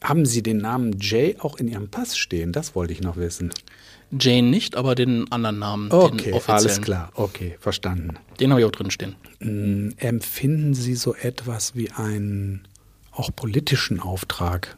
Haben 0.02 0.26
Sie 0.26 0.42
den 0.42 0.60
Namen 0.60 0.98
Jay 1.02 1.36
auch 1.40 1.58
in 1.58 1.68
Ihrem 1.68 1.90
Pass 1.90 2.18
stehen? 2.18 2.54
Das 2.54 2.76
wollte 2.76 2.94
ich 2.94 3.02
noch 3.02 3.18
wissen. 3.18 3.52
Jane 4.18 4.50
nicht, 4.50 4.76
aber 4.76 4.96
den 4.96 5.32
anderen 5.32 5.60
Namen, 5.60 5.90
den 5.90 6.00
Okay, 6.00 6.42
alles 6.48 6.82
klar. 6.82 7.12
Okay, 7.16 7.58
verstanden. 7.60 8.18
Den 8.40 8.52
habe 8.52 8.62
ich 8.62 8.66
auch 8.68 8.72
drin 8.72 8.92
stehen. 8.92 9.16
Mm, 9.40 9.90
Empfinden 9.98 10.74
Sie 10.74 10.96
so 10.96 11.16
etwas 11.16 11.76
wie 11.76 11.92
einen 11.92 12.68
auch 13.12 13.32
politischen 13.36 14.00
Auftrag? 14.00 14.78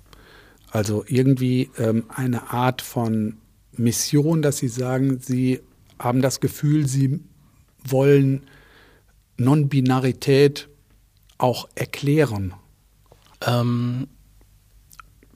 Also 0.71 1.04
irgendwie 1.08 1.69
ähm, 1.78 2.06
eine 2.10 2.51
Art 2.51 2.82
von 2.82 3.38
Mission, 3.73 4.41
dass 4.41 4.58
Sie 4.58 4.67
sagen, 4.67 5.19
Sie 5.19 5.62
haben 6.00 6.22
das 6.22 6.40
Gefühl, 6.40 6.88
Sie 6.88 7.22
wollen 7.84 8.44
Non-Binarität 9.38 10.70
auch 11.38 11.68
erklären. 11.76 12.54
Ähm, 13.42 14.08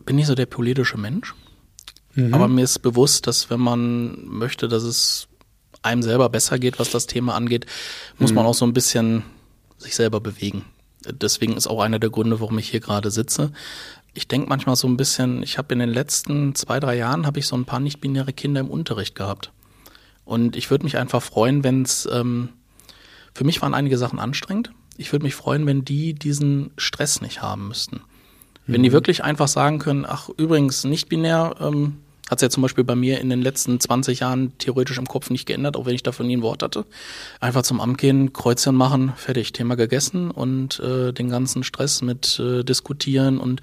bin 0.05 0.15
nicht 0.15 0.27
so 0.27 0.35
der 0.35 0.45
politische 0.45 0.97
Mensch, 0.97 1.35
aber 2.33 2.47
mir 2.47 2.63
ist 2.63 2.79
bewusst, 2.79 3.27
dass 3.27 3.49
wenn 3.49 3.59
man 3.59 4.25
möchte, 4.25 4.67
dass 4.67 4.83
es 4.83 5.27
einem 5.81 6.01
selber 6.01 6.29
besser 6.29 6.59
geht, 6.59 6.79
was 6.79 6.89
das 6.89 7.05
Thema 7.05 7.35
angeht, 7.35 7.65
muss 8.17 8.33
man 8.33 8.45
auch 8.45 8.53
so 8.53 8.65
ein 8.65 8.73
bisschen 8.73 9.23
sich 9.77 9.95
selber 9.95 10.19
bewegen. 10.19 10.65
Deswegen 11.09 11.55
ist 11.55 11.67
auch 11.67 11.81
einer 11.81 11.99
der 11.99 12.09
Gründe, 12.09 12.41
warum 12.41 12.57
ich 12.59 12.69
hier 12.69 12.81
gerade 12.81 13.11
sitze. 13.11 13.51
Ich 14.13 14.27
denke 14.27 14.49
manchmal 14.49 14.75
so 14.75 14.87
ein 14.87 14.97
bisschen, 14.97 15.43
ich 15.43 15.57
habe 15.57 15.73
in 15.73 15.79
den 15.79 15.89
letzten 15.89 16.55
zwei, 16.55 16.79
drei 16.79 16.97
Jahren 16.97 17.25
habe 17.25 17.39
ich 17.39 17.47
so 17.47 17.55
ein 17.55 17.65
paar 17.65 17.79
nicht-binäre 17.79 18.33
Kinder 18.33 18.59
im 18.59 18.69
Unterricht 18.69 19.15
gehabt. 19.15 19.51
Und 20.29 20.55
ich 20.55 20.69
würde 20.69 20.83
mich 20.83 20.95
einfach 20.95 21.23
freuen, 21.23 21.63
wenn 21.63 21.81
es, 21.81 22.07
ähm, 22.11 22.49
für 23.33 23.43
mich 23.43 23.63
waren 23.63 23.73
einige 23.73 23.97
Sachen 23.97 24.19
anstrengend. 24.19 24.71
Ich 24.95 25.11
würde 25.11 25.23
mich 25.23 25.33
freuen, 25.33 25.65
wenn 25.65 25.83
die 25.83 26.13
diesen 26.13 26.69
Stress 26.77 27.19
nicht 27.19 27.41
haben 27.41 27.67
müssten. 27.67 28.01
Wenn 28.67 28.83
die 28.83 28.91
wirklich 28.91 29.23
einfach 29.23 29.47
sagen 29.47 29.79
können, 29.79 30.05
ach 30.07 30.29
übrigens, 30.37 30.83
nicht 30.83 31.09
binär, 31.09 31.55
ähm, 31.59 31.97
hat 32.29 32.37
es 32.37 32.41
ja 32.43 32.49
zum 32.51 32.61
Beispiel 32.61 32.83
bei 32.83 32.93
mir 32.93 33.19
in 33.19 33.31
den 33.31 33.41
letzten 33.41 33.79
20 33.79 34.19
Jahren 34.19 34.55
theoretisch 34.59 34.99
im 34.99 35.07
Kopf 35.07 35.31
nicht 35.31 35.47
geändert, 35.47 35.75
auch 35.75 35.87
wenn 35.87 35.95
ich 35.95 36.03
dafür 36.03 36.27
nie 36.27 36.37
ein 36.37 36.43
Wort 36.43 36.61
hatte. 36.61 36.85
Einfach 37.39 37.63
zum 37.63 37.81
Amt 37.81 37.97
gehen, 37.97 38.31
Kreuzchen 38.31 38.75
machen, 38.75 39.13
fertig, 39.15 39.51
Thema 39.51 39.73
gegessen 39.73 40.29
und 40.29 40.79
äh, 40.79 41.11
den 41.11 41.29
ganzen 41.29 41.63
Stress 41.63 42.03
mit 42.03 42.39
äh, 42.39 42.63
diskutieren 42.63 43.39
und 43.39 43.61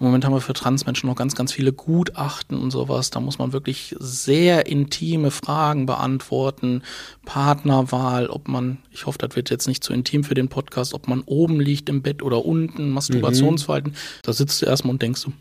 im 0.00 0.06
Moment 0.06 0.24
haben 0.24 0.32
wir 0.32 0.40
für 0.40 0.52
Transmenschen 0.52 1.08
noch 1.08 1.16
ganz, 1.16 1.34
ganz 1.34 1.52
viele 1.52 1.72
Gutachten 1.72 2.56
und 2.56 2.70
sowas. 2.70 3.10
Da 3.10 3.18
muss 3.18 3.38
man 3.38 3.52
wirklich 3.52 3.96
sehr 3.98 4.66
intime 4.66 5.32
Fragen 5.32 5.86
beantworten. 5.86 6.82
Partnerwahl, 7.24 8.28
ob 8.28 8.46
man, 8.46 8.78
ich 8.92 9.06
hoffe, 9.06 9.18
das 9.18 9.34
wird 9.34 9.50
jetzt 9.50 9.66
nicht 9.66 9.82
zu 9.82 9.92
intim 9.92 10.22
für 10.22 10.34
den 10.34 10.48
Podcast, 10.48 10.94
ob 10.94 11.08
man 11.08 11.22
oben 11.22 11.58
liegt 11.58 11.88
im 11.88 12.02
Bett 12.02 12.22
oder 12.22 12.44
unten, 12.44 12.90
Masturbationsverhalten. 12.90 13.94
Da 14.22 14.32
sitzt 14.32 14.62
du 14.62 14.66
erstmal 14.66 14.92
und 14.92 15.02
denkst 15.02 15.24
du, 15.24 15.32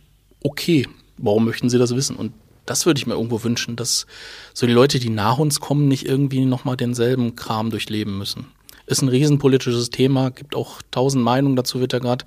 okay, 0.43 0.87
warum 1.17 1.45
möchten 1.45 1.69
sie 1.69 1.77
das 1.77 1.95
wissen? 1.95 2.15
Und 2.15 2.33
das 2.65 2.87
würde 2.87 2.97
ich 2.97 3.05
mir 3.05 3.13
irgendwo 3.13 3.43
wünschen, 3.43 3.75
dass 3.75 4.07
so 4.55 4.65
die 4.65 4.73
Leute, 4.73 4.97
die 4.97 5.09
nach 5.09 5.37
uns 5.37 5.59
kommen, 5.59 5.87
nicht 5.87 6.07
irgendwie 6.07 6.43
nochmal 6.45 6.77
denselben 6.77 7.35
Kram 7.35 7.69
durchleben 7.69 8.17
müssen. 8.17 8.47
Ist 8.87 9.03
ein 9.03 9.09
riesenpolitisches 9.09 9.91
Thema, 9.91 10.31
gibt 10.31 10.55
auch 10.55 10.81
tausend 10.91 11.23
Meinungen 11.23 11.55
dazu, 11.55 11.79
wird 11.79 11.93
ja 11.93 11.99
gerade 11.99 12.25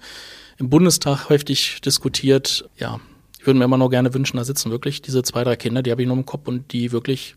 im 0.61 0.71
Bundestag 0.71 1.31
heftig 1.31 1.81
diskutiert. 1.81 2.69
Ja, 2.77 3.01
ich 3.39 3.47
würde 3.47 3.59
mir 3.59 3.65
immer 3.65 3.79
noch 3.79 3.89
gerne 3.89 4.15
wünschen, 4.15 4.37
da 4.37 4.45
sitzen 4.45 4.71
wirklich 4.71 5.03
diese 5.03 5.23
zwei, 5.23 5.43
drei 5.43 5.57
Kinder, 5.57 5.83
die 5.83 5.91
habe 5.91 6.03
ich 6.03 6.09
noch 6.09 6.15
im 6.15 6.27
Kopf 6.27 6.47
und 6.47 6.73
die 6.73 6.93
wirklich 6.93 7.35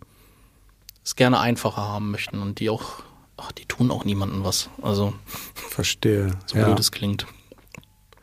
es 1.03 1.15
gerne 1.15 1.39
einfacher 1.39 1.81
haben 1.81 2.12
möchten 2.12 2.39
und 2.41 2.59
die 2.59 2.69
auch, 2.69 3.01
ach, 3.38 3.51
die 3.53 3.65
tun 3.65 3.89
auch 3.91 4.05
niemandem 4.05 4.43
was. 4.43 4.69
Also, 4.81 5.13
Verstehe. 5.55 6.31
so 6.45 6.57
ja. 6.57 6.65
blöd 6.65 6.79
es 6.79 6.91
klingt. 6.91 7.25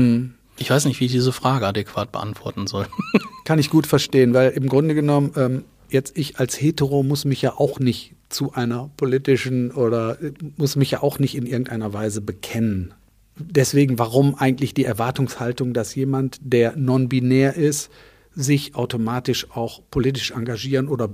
Ich 0.57 0.71
weiß 0.71 0.85
nicht, 0.87 1.01
wie 1.01 1.07
ich 1.07 1.13
diese 1.13 1.33
Frage 1.33 1.67
adäquat 1.67 2.13
beantworten 2.13 2.67
soll. 2.67 2.87
Kann 3.45 3.59
ich 3.59 3.71
gut 3.71 3.87
verstehen, 3.87 4.35
weil 4.35 4.51
im 4.51 4.67
Grunde 4.67 4.95
genommen, 4.95 5.33
ähm, 5.37 5.65
jetzt 5.89 6.17
ich 6.17 6.39
als 6.39 6.61
Hetero 6.61 7.03
muss 7.03 7.25
mich 7.25 7.43
ja 7.43 7.55
auch 7.57 7.79
nicht 7.79 8.15
zu 8.29 8.53
einer 8.53 8.91
politischen 8.97 9.71
oder 9.71 10.21
äh, 10.23 10.33
muss 10.57 10.77
mich 10.77 10.93
ja 10.93 11.03
auch 11.03 11.19
nicht 11.19 11.35
in 11.35 11.47
irgendeiner 11.47 11.93
Weise 11.93 12.21
bekennen. 12.21 12.95
Deswegen, 13.41 13.99
warum 13.99 14.35
eigentlich 14.35 14.75
die 14.75 14.85
Erwartungshaltung, 14.85 15.73
dass 15.73 15.95
jemand, 15.95 16.39
der 16.43 16.77
non-binär 16.77 17.55
ist, 17.57 17.91
sich 18.35 18.75
automatisch 18.75 19.51
auch 19.51 19.81
politisch 19.91 20.31
engagieren 20.31 20.89
oder 20.89 21.11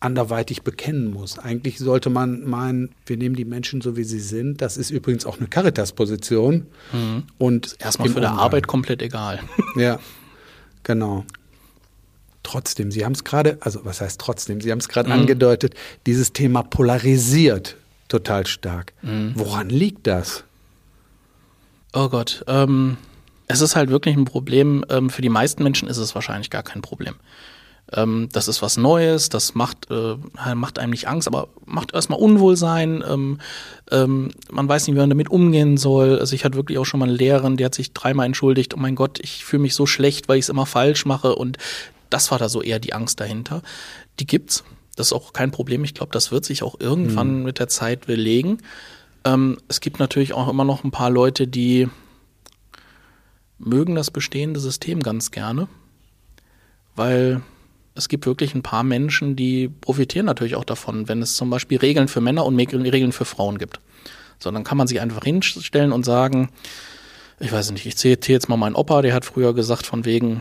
anderweitig 0.00 0.62
bekennen 0.62 1.10
muss. 1.10 1.38
Eigentlich 1.38 1.78
sollte 1.78 2.08
man 2.08 2.48
meinen, 2.48 2.90
wir 3.04 3.16
nehmen 3.18 3.34
die 3.36 3.44
Menschen 3.44 3.82
so, 3.82 3.96
wie 3.96 4.04
sie 4.04 4.20
sind. 4.20 4.62
Das 4.62 4.76
ist 4.78 4.90
übrigens 4.90 5.26
auch 5.26 5.38
eine 5.38 5.46
Caritas-Position. 5.46 6.66
Und 7.38 7.76
Erstmal 7.78 8.08
für 8.08 8.20
der 8.20 8.30
Umgang. 8.30 8.44
Arbeit 8.44 8.66
komplett 8.66 9.02
egal. 9.02 9.40
Ja, 9.76 10.00
genau. 10.82 11.24
Trotzdem, 12.42 12.90
Sie 12.90 13.04
haben 13.04 13.12
es 13.12 13.24
gerade, 13.24 13.58
also 13.60 13.80
was 13.84 14.00
heißt 14.00 14.18
trotzdem, 14.20 14.62
Sie 14.62 14.72
haben 14.72 14.78
es 14.78 14.88
gerade 14.88 15.12
angedeutet, 15.12 15.74
dieses 16.06 16.32
Thema 16.32 16.62
polarisiert 16.62 17.76
total 18.08 18.46
stark. 18.46 18.94
Woran 19.34 19.68
liegt 19.68 20.06
das? 20.06 20.44
Oh 21.92 22.08
Gott. 22.08 22.44
Ähm, 22.46 22.96
es 23.48 23.60
ist 23.60 23.74
halt 23.76 23.90
wirklich 23.90 24.16
ein 24.16 24.24
Problem. 24.24 24.84
Ähm, 24.88 25.10
für 25.10 25.22
die 25.22 25.28
meisten 25.28 25.62
Menschen 25.62 25.88
ist 25.88 25.96
es 25.96 26.14
wahrscheinlich 26.14 26.50
gar 26.50 26.62
kein 26.62 26.82
Problem. 26.82 27.14
Ähm, 27.92 28.28
das 28.32 28.46
ist 28.46 28.62
was 28.62 28.76
Neues, 28.76 29.28
das 29.28 29.54
macht, 29.54 29.90
äh, 29.90 30.16
macht 30.54 30.78
einem 30.78 30.90
nicht 30.90 31.08
Angst, 31.08 31.26
aber 31.26 31.48
macht 31.66 31.92
erstmal 31.92 32.20
Unwohlsein. 32.20 33.02
Ähm, 33.08 33.38
ähm, 33.90 34.30
man 34.50 34.68
weiß 34.68 34.86
nicht, 34.86 34.94
wie 34.94 35.00
man 35.00 35.10
damit 35.10 35.30
umgehen 35.30 35.76
soll. 35.76 36.18
Also 36.20 36.34
ich 36.34 36.44
hatte 36.44 36.56
wirklich 36.56 36.78
auch 36.78 36.84
schon 36.84 37.00
mal 37.00 37.08
eine 37.08 37.16
Lehrerin, 37.16 37.56
die 37.56 37.64
hat 37.64 37.74
sich 37.74 37.92
dreimal 37.92 38.26
entschuldigt. 38.26 38.74
Oh 38.74 38.78
mein 38.78 38.94
Gott, 38.94 39.18
ich 39.20 39.44
fühle 39.44 39.62
mich 39.62 39.74
so 39.74 39.86
schlecht, 39.86 40.28
weil 40.28 40.38
ich 40.38 40.44
es 40.44 40.48
immer 40.48 40.66
falsch 40.66 41.04
mache. 41.04 41.34
Und 41.34 41.58
das 42.08 42.30
war 42.30 42.38
da 42.38 42.48
so 42.48 42.62
eher 42.62 42.78
die 42.78 42.92
Angst 42.92 43.18
dahinter. 43.18 43.62
Die 44.20 44.26
gibt's. 44.26 44.62
Das 44.94 45.08
ist 45.08 45.12
auch 45.12 45.32
kein 45.32 45.50
Problem. 45.50 45.82
Ich 45.82 45.94
glaube, 45.94 46.12
das 46.12 46.30
wird 46.30 46.44
sich 46.44 46.62
auch 46.62 46.78
irgendwann 46.78 47.42
mit 47.42 47.58
der 47.58 47.68
Zeit 47.68 48.06
belegen. 48.06 48.58
Ähm, 49.24 49.58
es 49.68 49.80
gibt 49.80 49.98
natürlich 49.98 50.32
auch 50.32 50.48
immer 50.48 50.64
noch 50.64 50.84
ein 50.84 50.90
paar 50.90 51.10
Leute, 51.10 51.46
die 51.46 51.88
mögen 53.58 53.94
das 53.94 54.10
bestehende 54.10 54.60
System 54.60 55.00
ganz 55.00 55.30
gerne, 55.30 55.68
weil 56.96 57.42
es 57.94 58.08
gibt 58.08 58.24
wirklich 58.24 58.54
ein 58.54 58.62
paar 58.62 58.82
Menschen, 58.82 59.36
die 59.36 59.68
profitieren 59.68 60.26
natürlich 60.26 60.54
auch 60.54 60.64
davon, 60.64 61.08
wenn 61.08 61.20
es 61.20 61.36
zum 61.36 61.50
Beispiel 61.50 61.78
Regeln 61.78 62.08
für 62.08 62.20
Männer 62.20 62.46
und 62.46 62.58
Regeln 62.58 63.12
für 63.12 63.24
Frauen 63.24 63.58
gibt. 63.58 63.80
So, 64.38 64.50
dann 64.50 64.64
kann 64.64 64.78
man 64.78 64.86
sich 64.86 65.00
einfach 65.00 65.24
hinstellen 65.24 65.92
und 65.92 66.04
sagen, 66.04 66.50
ich 67.40 67.52
weiß 67.52 67.72
nicht, 67.72 67.84
ich 67.84 67.96
zähle 67.96 68.16
jetzt 68.26 68.48
mal 68.48 68.56
meinen 68.56 68.74
Opa, 68.74 69.02
der 69.02 69.12
hat 69.12 69.24
früher 69.24 69.54
gesagt, 69.54 69.86
von 69.86 70.04
wegen, 70.04 70.40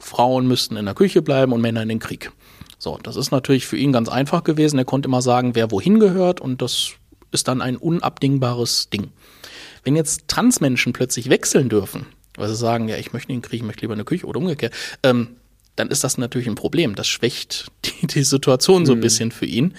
Frauen 0.00 0.48
müssten 0.48 0.76
in 0.76 0.86
der 0.86 0.94
Küche 0.94 1.22
bleiben 1.22 1.52
und 1.52 1.60
Männer 1.60 1.82
in 1.82 1.88
den 1.88 1.98
Krieg. 1.98 2.32
So, 2.78 2.98
das 3.02 3.16
ist 3.16 3.30
natürlich 3.30 3.66
für 3.66 3.76
ihn 3.76 3.92
ganz 3.92 4.08
einfach 4.08 4.42
gewesen. 4.42 4.78
Er 4.78 4.84
konnte 4.84 5.08
immer 5.08 5.22
sagen, 5.22 5.54
wer 5.54 5.70
wohin 5.70 6.00
gehört 6.00 6.40
und 6.40 6.62
das 6.62 6.92
ist 7.32 7.48
dann 7.48 7.62
ein 7.62 7.76
unabdingbares 7.76 8.90
Ding. 8.90 9.08
Wenn 9.84 9.96
jetzt 9.96 10.28
Transmenschen 10.28 10.92
plötzlich 10.92 11.30
wechseln 11.30 11.68
dürfen, 11.68 12.06
weil 12.36 12.48
sie 12.48 12.56
sagen, 12.56 12.88
ja, 12.88 12.96
ich 12.96 13.12
möchte 13.12 13.32
in 13.32 13.38
den 13.38 13.42
Krieg, 13.42 13.60
ich 13.60 13.66
möchte 13.66 13.82
lieber 13.82 13.94
in 13.94 13.98
der 13.98 14.04
Küche 14.04 14.26
oder 14.26 14.38
umgekehrt, 14.38 14.74
ähm, 15.02 15.36
dann 15.76 15.88
ist 15.88 16.04
das 16.04 16.18
natürlich 16.18 16.48
ein 16.48 16.54
Problem. 16.54 16.94
Das 16.94 17.08
schwächt 17.08 17.70
die, 17.84 18.06
die 18.06 18.24
Situation 18.24 18.86
so 18.86 18.92
ein 18.92 18.98
mhm. 18.98 19.02
bisschen 19.02 19.32
für 19.32 19.46
ihn. 19.46 19.74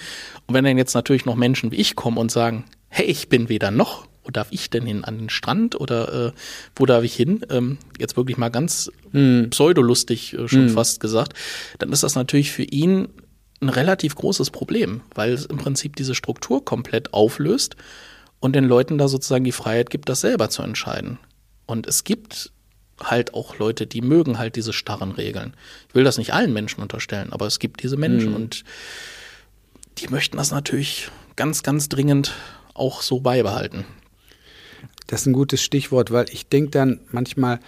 Und 0.46 0.54
wenn 0.54 0.64
dann 0.64 0.78
jetzt 0.78 0.94
natürlich 0.94 1.24
noch 1.24 1.36
Menschen 1.36 1.70
wie 1.70 1.76
ich 1.76 1.96
kommen 1.96 2.18
und 2.18 2.30
sagen, 2.30 2.64
hey, 2.88 3.06
ich 3.06 3.28
bin 3.28 3.48
weder 3.48 3.70
noch 3.70 4.06
wo 4.24 4.30
darf 4.30 4.48
ich 4.50 4.70
denn 4.70 4.86
hin? 4.86 5.04
An 5.04 5.18
den 5.18 5.30
Strand 5.30 5.78
oder 5.80 6.28
äh, 6.28 6.32
wo 6.76 6.86
darf 6.86 7.04
ich 7.04 7.14
hin? 7.14 7.44
Ähm, 7.50 7.78
jetzt 7.98 8.16
wirklich 8.16 8.36
mal 8.36 8.50
ganz 8.50 8.90
mm. 9.12 9.46
pseudolustig 9.50 10.34
äh, 10.34 10.48
schon 10.48 10.66
mm. 10.66 10.70
fast 10.70 11.00
gesagt. 11.00 11.34
Dann 11.78 11.92
ist 11.92 12.02
das 12.02 12.14
natürlich 12.14 12.52
für 12.52 12.62
ihn 12.62 13.08
ein 13.62 13.68
relativ 13.68 14.14
großes 14.14 14.50
Problem, 14.50 15.02
weil 15.14 15.32
es 15.32 15.46
im 15.46 15.58
Prinzip 15.58 15.96
diese 15.96 16.14
Struktur 16.14 16.64
komplett 16.64 17.14
auflöst 17.14 17.76
und 18.40 18.54
den 18.56 18.64
Leuten 18.64 18.98
da 18.98 19.08
sozusagen 19.08 19.44
die 19.44 19.52
Freiheit 19.52 19.88
gibt, 19.88 20.08
das 20.08 20.20
selber 20.20 20.50
zu 20.50 20.62
entscheiden. 20.62 21.18
Und 21.66 21.86
es 21.86 22.04
gibt 22.04 22.52
halt 23.00 23.34
auch 23.34 23.58
Leute, 23.58 23.86
die 23.86 24.02
mögen 24.02 24.38
halt 24.38 24.56
diese 24.56 24.72
starren 24.72 25.12
Regeln. 25.12 25.54
Ich 25.88 25.94
will 25.94 26.04
das 26.04 26.18
nicht 26.18 26.34
allen 26.34 26.52
Menschen 26.52 26.82
unterstellen, 26.82 27.32
aber 27.32 27.46
es 27.46 27.58
gibt 27.58 27.82
diese 27.82 27.96
Menschen 27.96 28.32
mm. 28.32 28.36
und 28.36 28.64
die 29.98 30.08
möchten 30.08 30.36
das 30.36 30.50
natürlich 30.50 31.10
ganz, 31.36 31.62
ganz 31.62 31.88
dringend 31.88 32.32
auch 32.74 33.02
so 33.02 33.20
beibehalten. 33.20 33.84
Das 35.06 35.22
ist 35.22 35.26
ein 35.26 35.32
gutes 35.32 35.62
Stichwort, 35.62 36.10
weil 36.10 36.26
ich 36.30 36.48
denke 36.48 36.70
dann 36.70 37.00
manchmal, 37.10 37.60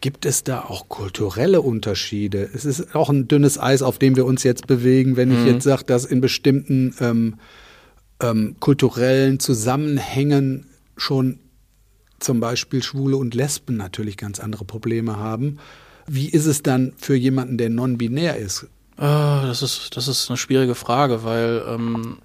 gibt 0.00 0.26
es 0.26 0.44
da 0.44 0.60
auch 0.60 0.88
kulturelle 0.88 1.60
Unterschiede? 1.60 2.48
Es 2.54 2.64
ist 2.64 2.94
auch 2.94 3.10
ein 3.10 3.28
dünnes 3.28 3.58
Eis, 3.58 3.82
auf 3.82 3.98
dem 3.98 4.16
wir 4.16 4.26
uns 4.26 4.42
jetzt 4.42 4.66
bewegen, 4.66 5.16
wenn 5.16 5.30
mhm. 5.30 5.38
ich 5.38 5.52
jetzt 5.52 5.64
sage, 5.64 5.84
dass 5.84 6.04
in 6.04 6.20
bestimmten 6.20 6.94
ähm, 7.00 7.36
ähm, 8.20 8.56
kulturellen 8.60 9.40
Zusammenhängen 9.40 10.66
schon 10.96 11.40
zum 12.20 12.40
Beispiel 12.40 12.82
Schwule 12.82 13.16
und 13.16 13.34
Lesben 13.34 13.76
natürlich 13.76 14.16
ganz 14.16 14.40
andere 14.40 14.64
Probleme 14.64 15.16
haben. 15.16 15.58
Wie 16.06 16.28
ist 16.28 16.46
es 16.46 16.62
dann 16.62 16.92
für 16.96 17.14
jemanden, 17.14 17.58
der 17.58 17.70
non-binär 17.70 18.36
ist? 18.36 18.66
Oh, 18.96 19.40
das 19.42 19.62
ist 19.62 19.96
das 19.96 20.08
ist 20.08 20.28
eine 20.28 20.36
schwierige 20.36 20.74
Frage, 20.74 21.22
weil 21.22 21.62
ähm, 21.68 22.18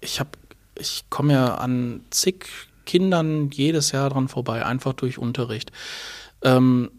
ich 0.00 0.18
habe 0.18 0.30
ich 0.74 1.04
komme 1.10 1.34
ja 1.34 1.54
an 1.56 2.00
zig 2.10 2.46
Kindern 2.86 3.50
jedes 3.50 3.92
Jahr 3.92 4.10
dran 4.10 4.26
vorbei, 4.26 4.64
einfach 4.64 4.94
durch 4.94 5.18
Unterricht. 5.18 5.70
Ähm, 6.42 6.90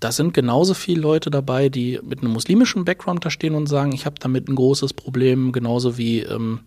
da 0.00 0.12
sind 0.12 0.32
genauso 0.32 0.74
viele 0.74 1.00
Leute 1.00 1.30
dabei, 1.30 1.68
die 1.68 1.98
mit 2.02 2.20
einem 2.20 2.32
muslimischen 2.32 2.84
Background 2.84 3.24
da 3.24 3.30
stehen 3.30 3.54
und 3.54 3.66
sagen, 3.66 3.92
ich 3.92 4.06
habe 4.06 4.16
damit 4.20 4.48
ein 4.48 4.54
großes 4.54 4.94
Problem, 4.94 5.50
genauso 5.50 5.98
wie 5.98 6.20
ähm, 6.20 6.60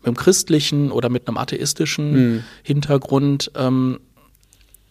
mit 0.00 0.06
einem 0.08 0.16
christlichen 0.16 0.90
oder 0.90 1.08
mit 1.08 1.28
einem 1.28 1.36
atheistischen 1.36 2.12
mhm. 2.12 2.44
Hintergrund. 2.62 3.52
Ähm, 3.54 4.00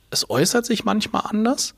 es 0.10 0.30
äußert 0.30 0.66
sich 0.66 0.86
manchmal 0.86 1.24
anders, 1.26 1.74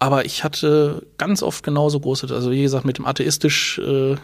aber 0.00 0.24
ich 0.24 0.42
hatte 0.42 1.06
ganz 1.18 1.42
oft 1.42 1.62
genauso 1.64 2.00
große, 2.00 2.32
also 2.34 2.50
wie 2.50 2.62
gesagt, 2.62 2.84
mit 2.84 2.98
dem 2.98 3.06
atheistisch 3.06 3.78
äh, 3.78 4.16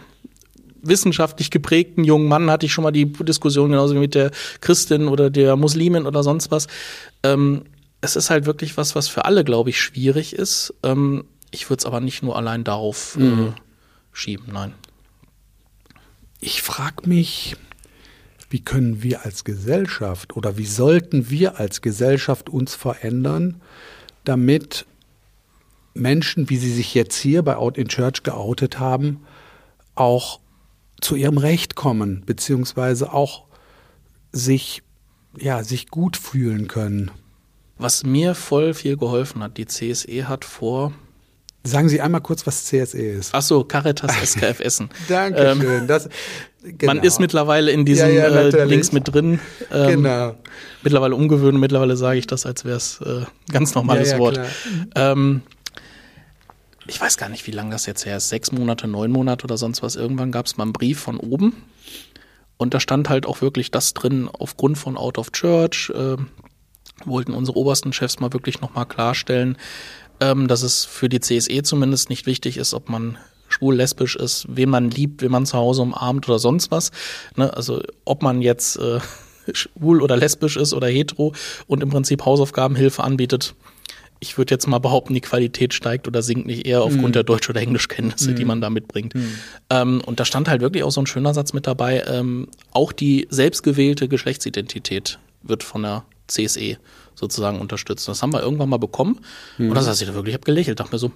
wissenschaftlich 0.81 1.49
geprägten 1.49 2.03
jungen 2.03 2.27
Mann 2.27 2.51
hatte 2.51 2.65
ich 2.65 2.73
schon 2.73 2.83
mal 2.83 2.91
die 2.91 3.11
Diskussion 3.11 3.71
genauso 3.71 3.95
wie 3.95 3.99
mit 3.99 4.15
der 4.15 4.31
Christin 4.61 5.07
oder 5.07 5.29
der 5.29 5.55
Muslimin 5.55 6.05
oder 6.05 6.23
sonst 6.23 6.51
was. 6.51 6.67
Ähm, 7.23 7.63
es 8.05 8.15
ist 8.15 8.29
halt 8.29 8.45
wirklich 8.45 8.77
was, 8.77 8.95
was 8.95 9.07
für 9.07 9.25
alle, 9.25 9.43
glaube 9.43 9.69
ich, 9.69 9.81
schwierig 9.81 10.33
ist. 10.33 10.73
Ähm, 10.83 11.25
ich 11.51 11.69
würde 11.69 11.81
es 11.81 11.85
aber 11.85 11.99
nicht 11.99 12.23
nur 12.23 12.35
allein 12.37 12.63
darauf 12.63 13.17
äh, 13.17 13.23
mhm. 13.23 13.53
schieben, 14.13 14.53
nein. 14.53 14.73
Ich 16.39 16.61
frage 16.61 17.09
mich, 17.09 17.55
wie 18.49 18.63
können 18.63 19.01
wir 19.01 19.25
als 19.25 19.43
Gesellschaft 19.43 20.35
oder 20.37 20.57
wie 20.57 20.65
sollten 20.65 21.29
wir 21.29 21.59
als 21.59 21.81
Gesellschaft 21.81 22.49
uns 22.49 22.75
verändern, 22.75 23.61
damit 24.23 24.85
Menschen, 25.93 26.49
wie 26.49 26.57
sie 26.57 26.73
sich 26.73 26.93
jetzt 26.93 27.15
hier 27.17 27.41
bei 27.41 27.55
Out 27.55 27.77
in 27.77 27.87
Church 27.87 28.23
geoutet 28.23 28.79
haben, 28.79 29.25
auch 29.95 30.39
zu 31.01 31.15
ihrem 31.15 31.37
Recht 31.37 31.75
kommen, 31.75 32.23
beziehungsweise 32.25 33.13
auch 33.13 33.45
sich, 34.31 34.83
ja, 35.37 35.63
sich 35.63 35.87
gut 35.87 36.17
fühlen 36.17 36.67
können. 36.67 37.11
Was 37.77 38.03
mir 38.03 38.35
voll 38.35 38.73
viel 38.73 38.97
geholfen 38.97 39.43
hat, 39.43 39.57
die 39.57 39.65
CSE 39.65 40.27
hat 40.27 40.45
vor. 40.45 40.93
Sagen 41.63 41.89
Sie 41.89 41.99
einmal 41.99 42.21
kurz, 42.21 42.45
was 42.45 42.65
CSE 42.65 42.97
ist. 42.97 43.31
Ach 43.33 43.41
so, 43.41 43.63
Caritas 43.63 44.15
SKF 44.23 44.59
Essen. 44.59 44.89
Dankeschön. 45.09 45.61
Ähm, 45.61 45.87
das, 45.87 46.09
genau. 46.61 46.93
Man 46.93 47.03
ist 47.03 47.19
mittlerweile 47.19 47.71
in 47.71 47.85
diesen 47.85 48.13
ja, 48.13 48.29
ja, 48.29 48.41
äh, 48.41 48.63
Links 48.65 48.91
mit 48.91 49.11
drin. 49.11 49.39
Ähm, 49.71 50.03
genau. 50.03 50.35
Mittlerweile 50.83 51.15
umgewöhnt, 51.15 51.59
mittlerweile 51.59 51.97
sage 51.97 52.19
ich 52.19 52.27
das, 52.27 52.45
als 52.45 52.65
wäre 52.65 52.77
es 52.77 53.01
äh, 53.01 53.25
ganz 53.51 53.73
normales 53.73 54.11
ja, 54.11 54.19
Wort. 54.19 54.39
Ähm, 54.95 55.41
ich 56.87 57.01
weiß 57.01 57.17
gar 57.17 57.29
nicht, 57.29 57.47
wie 57.47 57.51
lange 57.51 57.71
das 57.71 57.87
jetzt 57.87 58.05
her 58.05 58.17
ist, 58.17 58.29
sechs 58.29 58.51
Monate, 58.51 58.87
neun 58.87 59.11
Monate 59.11 59.43
oder 59.45 59.57
sonst 59.57 59.81
was. 59.81 59.95
Irgendwann 59.95 60.31
gab 60.31 60.45
es 60.45 60.57
mal 60.57 60.63
einen 60.63 60.73
Brief 60.73 60.99
von 60.99 61.17
oben 61.17 61.63
und 62.57 62.73
da 62.73 62.79
stand 62.79 63.09
halt 63.09 63.25
auch 63.25 63.41
wirklich 63.41 63.71
das 63.71 63.93
drin, 63.93 64.29
aufgrund 64.31 64.77
von 64.77 64.97
Out 64.97 65.17
of 65.17 65.31
Church 65.31 65.91
äh, 65.95 66.17
wollten 67.03 67.33
unsere 67.33 67.57
obersten 67.57 67.93
Chefs 67.93 68.19
mal 68.19 68.31
wirklich 68.33 68.61
nochmal 68.61 68.85
klarstellen, 68.85 69.57
ähm, 70.19 70.47
dass 70.47 70.63
es 70.63 70.85
für 70.85 71.09
die 71.09 71.19
CSE 71.19 71.63
zumindest 71.63 72.09
nicht 72.09 72.25
wichtig 72.25 72.57
ist, 72.57 72.73
ob 72.73 72.89
man 72.89 73.17
schwul, 73.47 73.75
lesbisch 73.75 74.15
ist, 74.15 74.45
wen 74.49 74.69
man 74.69 74.89
liebt, 74.89 75.21
wen 75.21 75.31
man 75.31 75.45
zu 75.45 75.57
Hause 75.57 75.81
umarmt 75.81 76.27
oder 76.27 76.39
sonst 76.39 76.71
was. 76.71 76.91
Ne? 77.35 77.55
Also 77.55 77.81
ob 78.05 78.23
man 78.23 78.41
jetzt 78.41 78.77
äh, 78.77 78.99
schwul 79.53 80.01
oder 80.01 80.17
lesbisch 80.17 80.57
ist 80.57 80.73
oder 80.73 80.87
hetero 80.87 81.33
und 81.67 81.83
im 81.83 81.89
Prinzip 81.89 82.25
Hausaufgabenhilfe 82.25 83.03
anbietet, 83.03 83.55
ich 84.19 84.37
würde 84.37 84.55
jetzt 84.55 84.67
mal 84.67 84.79
behaupten, 84.79 85.13
die 85.13 85.21
Qualität 85.21 85.73
steigt 85.73 86.07
oder 86.07 86.21
sinkt 86.21 86.47
nicht 86.47 86.65
eher 86.65 86.81
aufgrund 86.81 87.09
mhm. 87.09 87.13
der 87.13 87.23
Deutsch- 87.23 87.49
oder 87.49 87.61
Englischkenntnisse, 87.61 88.31
mhm. 88.31 88.35
die 88.35 88.45
man 88.45 88.61
da 88.61 88.69
mitbringt. 88.69 89.13
Mhm. 89.13 89.31
Ähm, 89.69 90.01
und 90.05 90.19
da 90.19 90.25
stand 90.25 90.47
halt 90.47 90.61
wirklich 90.61 90.83
auch 90.83 90.91
so 90.91 91.01
ein 91.01 91.05
schöner 91.05 91.33
Satz 91.33 91.53
mit 91.53 91.67
dabei, 91.67 92.03
ähm, 92.07 92.47
auch 92.71 92.91
die 92.91 93.27
selbstgewählte 93.29 94.07
Geschlechtsidentität 94.07 95.19
wird 95.43 95.63
von 95.63 95.83
der 95.83 96.05
CSE 96.27 96.77
sozusagen 97.15 97.59
unterstützt. 97.59 98.07
Das 98.07 98.21
haben 98.21 98.33
wir 98.33 98.41
irgendwann 98.41 98.69
mal 98.69 98.77
bekommen 98.77 99.19
und 99.57 99.75
das 99.75 99.87
heißt, 99.87 100.01
ich 100.01 100.07
da 100.07 100.13
wirklich, 100.13 100.33
ich 100.33 100.37
habe 100.37 100.45
gelächelt, 100.45 100.79
dachte 100.79 100.93
mir 100.93 100.99
so, 100.99 101.11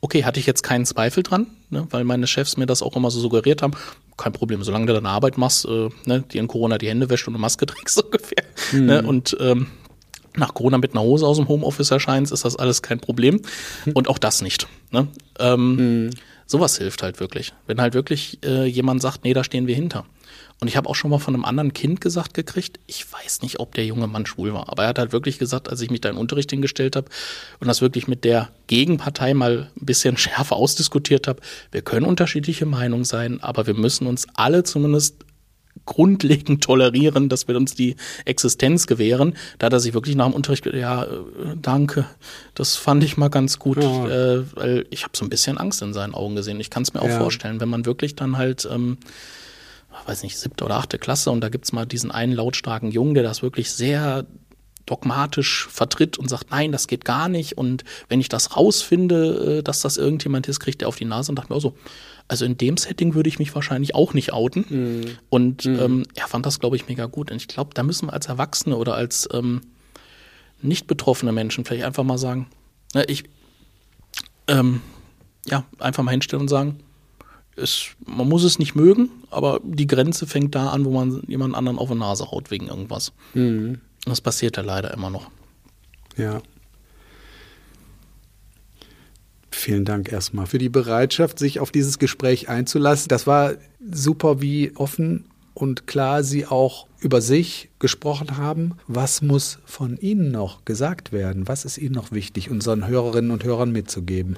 okay, 0.00 0.24
hatte 0.24 0.38
ich 0.38 0.46
jetzt 0.46 0.62
keinen 0.62 0.84
Zweifel 0.84 1.22
dran, 1.22 1.46
ne, 1.70 1.86
weil 1.90 2.04
meine 2.04 2.26
Chefs 2.26 2.58
mir 2.58 2.66
das 2.66 2.82
auch 2.82 2.94
immer 2.94 3.10
so 3.10 3.20
suggeriert 3.20 3.62
haben. 3.62 3.72
Kein 4.18 4.32
Problem, 4.34 4.62
solange 4.62 4.86
du 4.86 4.92
deine 4.92 5.08
Arbeit 5.08 5.38
machst, 5.38 5.64
äh, 5.64 5.88
ne, 6.04 6.24
die 6.30 6.38
in 6.38 6.46
Corona 6.46 6.76
die 6.76 6.88
Hände 6.88 7.08
wäscht 7.08 7.26
und 7.26 7.34
eine 7.34 7.40
Maske 7.40 7.64
trägst, 7.66 7.96
so 7.96 8.04
ungefähr. 8.04 8.44
Mhm. 8.72 8.86
Ne, 8.86 9.02
und 9.02 9.36
ähm, 9.40 9.68
nach 10.36 10.52
Corona 10.52 10.78
mit 10.78 10.92
einer 10.92 11.02
Hose 11.02 11.26
aus 11.26 11.36
dem 11.38 11.48
Homeoffice 11.48 11.90
erscheinst, 11.90 12.32
ist 12.32 12.44
das 12.44 12.56
alles 12.56 12.82
kein 12.82 13.00
Problem. 13.00 13.40
Und 13.94 14.08
auch 14.08 14.18
das 14.18 14.42
nicht. 14.42 14.66
Ne? 14.90 15.06
Ähm, 15.38 15.76
mhm. 15.76 16.10
Sowas 16.46 16.76
hilft 16.76 17.02
halt 17.02 17.20
wirklich. 17.20 17.54
Wenn 17.66 17.80
halt 17.80 17.94
wirklich 17.94 18.38
äh, 18.44 18.66
jemand 18.66 19.00
sagt, 19.00 19.24
nee, 19.24 19.32
da 19.32 19.44
stehen 19.44 19.66
wir 19.66 19.74
hinter. 19.74 20.04
Und 20.60 20.68
ich 20.68 20.76
habe 20.76 20.88
auch 20.88 20.94
schon 20.94 21.10
mal 21.10 21.18
von 21.18 21.34
einem 21.34 21.44
anderen 21.44 21.72
Kind 21.72 22.00
gesagt 22.00 22.32
gekriegt, 22.32 22.80
ich 22.86 23.12
weiß 23.12 23.42
nicht, 23.42 23.60
ob 23.60 23.74
der 23.74 23.84
junge 23.84 24.06
Mann 24.06 24.24
schwul 24.24 24.54
war, 24.54 24.68
aber 24.70 24.84
er 24.84 24.90
hat 24.90 24.98
halt 24.98 25.12
wirklich 25.12 25.38
gesagt, 25.38 25.68
als 25.68 25.80
ich 25.80 25.90
mich 25.90 26.00
da 26.00 26.08
in 26.08 26.16
Unterricht 26.16 26.50
hingestellt 26.50 26.96
habe 26.96 27.08
und 27.60 27.66
das 27.66 27.80
wirklich 27.82 28.08
mit 28.08 28.24
der 28.24 28.48
Gegenpartei 28.66 29.34
mal 29.34 29.70
ein 29.78 29.86
bisschen 29.86 30.16
schärfer 30.16 30.56
ausdiskutiert 30.56 31.28
habe, 31.28 31.40
wir 31.70 31.82
können 31.82 32.06
unterschiedliche 32.06 32.66
Meinungen 32.66 33.04
sein, 33.04 33.42
aber 33.42 33.66
wir 33.66 33.74
müssen 33.74 34.06
uns 34.06 34.26
alle 34.34 34.62
zumindest 34.62 35.24
grundlegend 35.86 36.62
tolerieren, 36.64 37.28
dass 37.28 37.48
wir 37.48 37.56
uns 37.56 37.74
die 37.74 37.96
Existenz 38.24 38.86
gewähren. 38.86 39.34
Da 39.58 39.66
hat 39.66 39.72
er 39.72 39.80
sich 39.80 39.94
wirklich 39.94 40.16
nach 40.16 40.26
dem 40.26 40.34
Unterricht 40.34 40.66
ja, 40.66 41.04
äh, 41.04 41.08
danke, 41.60 42.06
das 42.54 42.76
fand 42.76 43.04
ich 43.04 43.16
mal 43.16 43.28
ganz 43.28 43.58
gut, 43.58 43.82
ja. 43.82 44.08
äh, 44.08 44.44
weil 44.54 44.86
ich 44.90 45.02
habe 45.02 45.16
so 45.16 45.24
ein 45.24 45.30
bisschen 45.30 45.58
Angst 45.58 45.82
in 45.82 45.92
seinen 45.92 46.14
Augen 46.14 46.36
gesehen. 46.36 46.60
Ich 46.60 46.70
kann 46.70 46.84
es 46.84 46.94
mir 46.94 47.02
auch 47.02 47.08
ja. 47.08 47.18
vorstellen, 47.18 47.60
wenn 47.60 47.68
man 47.68 47.86
wirklich 47.86 48.14
dann 48.16 48.38
halt, 48.38 48.68
ähm, 48.70 48.98
weiß 50.06 50.22
nicht, 50.22 50.38
siebte 50.38 50.64
oder 50.64 50.76
achte 50.76 50.98
Klasse 50.98 51.30
und 51.30 51.40
da 51.40 51.48
gibt's 51.48 51.72
mal 51.72 51.86
diesen 51.86 52.10
einen 52.10 52.32
lautstarken 52.32 52.90
Jungen, 52.90 53.14
der 53.14 53.22
das 53.22 53.42
wirklich 53.42 53.70
sehr 53.70 54.26
dogmatisch 54.86 55.66
vertritt 55.70 56.18
und 56.18 56.28
sagt, 56.28 56.50
nein, 56.50 56.72
das 56.72 56.88
geht 56.88 57.04
gar 57.04 57.28
nicht. 57.28 57.56
Und 57.56 57.84
wenn 58.08 58.20
ich 58.20 58.28
das 58.28 58.56
rausfinde, 58.56 59.58
äh, 59.58 59.62
dass 59.62 59.80
das 59.80 59.96
irgendjemand 59.96 60.46
ist, 60.46 60.60
kriegt 60.60 60.82
er 60.82 60.88
auf 60.88 60.96
die 60.96 61.06
Nase 61.06 61.32
und 61.32 61.36
dachte 61.36 61.50
mir 61.52 61.56
auch 61.56 61.62
so, 61.62 61.74
also 62.28 62.44
in 62.44 62.56
dem 62.56 62.76
Setting 62.76 63.14
würde 63.14 63.28
ich 63.28 63.38
mich 63.38 63.54
wahrscheinlich 63.54 63.94
auch 63.94 64.14
nicht 64.14 64.32
outen. 64.32 64.64
Mhm. 64.68 65.18
Und 65.28 65.64
mhm. 65.64 65.78
Ähm, 65.78 66.02
er 66.14 66.26
fand 66.26 66.46
das, 66.46 66.60
glaube 66.60 66.76
ich, 66.76 66.88
mega 66.88 67.06
gut. 67.06 67.30
Und 67.30 67.36
ich 67.36 67.48
glaube, 67.48 67.70
da 67.74 67.82
müssen 67.82 68.08
wir 68.08 68.12
als 68.12 68.26
Erwachsene 68.26 68.76
oder 68.76 68.94
als 68.94 69.28
ähm, 69.32 69.62
nicht 70.60 70.86
betroffene 70.86 71.32
Menschen 71.32 71.64
vielleicht 71.64 71.84
einfach 71.84 72.04
mal 72.04 72.18
sagen, 72.18 72.46
na, 72.94 73.08
ich, 73.08 73.24
ähm, 74.48 74.80
ja, 75.46 75.64
einfach 75.78 76.02
mal 76.02 76.12
hinstellen 76.12 76.42
und 76.42 76.48
sagen, 76.48 76.80
es, 77.56 77.90
man 78.04 78.28
muss 78.28 78.44
es 78.44 78.58
nicht 78.58 78.74
mögen, 78.74 79.10
aber 79.30 79.60
die 79.62 79.86
Grenze 79.86 80.26
fängt 80.26 80.54
da 80.54 80.70
an, 80.70 80.84
wo 80.84 80.90
man 80.90 81.22
jemand 81.26 81.54
anderen 81.54 81.78
auf 81.78 81.88
die 81.88 81.96
Nase 81.96 82.30
haut 82.30 82.50
wegen 82.50 82.68
irgendwas. 82.68 83.12
Mhm. 83.34 83.80
Das 84.04 84.20
passiert 84.20 84.56
ja 84.56 84.62
leider 84.62 84.92
immer 84.92 85.10
noch. 85.10 85.30
Ja. 86.16 86.42
Vielen 89.50 89.84
Dank 89.84 90.12
erstmal 90.12 90.46
für 90.46 90.58
die 90.58 90.68
Bereitschaft, 90.68 91.38
sich 91.38 91.60
auf 91.60 91.70
dieses 91.70 91.98
Gespräch 91.98 92.48
einzulassen. 92.48 93.08
Das 93.08 93.26
war 93.26 93.54
super, 93.80 94.40
wie 94.42 94.72
offen 94.74 95.26
und 95.54 95.86
klar 95.86 96.24
Sie 96.24 96.46
auch 96.46 96.86
über 97.00 97.20
sich 97.20 97.70
gesprochen 97.78 98.36
haben. 98.36 98.72
Was 98.88 99.22
muss 99.22 99.58
von 99.64 99.96
Ihnen 99.96 100.32
noch 100.32 100.64
gesagt 100.64 101.12
werden? 101.12 101.46
Was 101.48 101.64
ist 101.64 101.78
Ihnen 101.78 101.94
noch 101.94 102.12
wichtig, 102.12 102.50
unseren 102.50 102.86
Hörerinnen 102.86 103.30
und 103.30 103.44
Hörern 103.44 103.70
mitzugeben? 103.70 104.36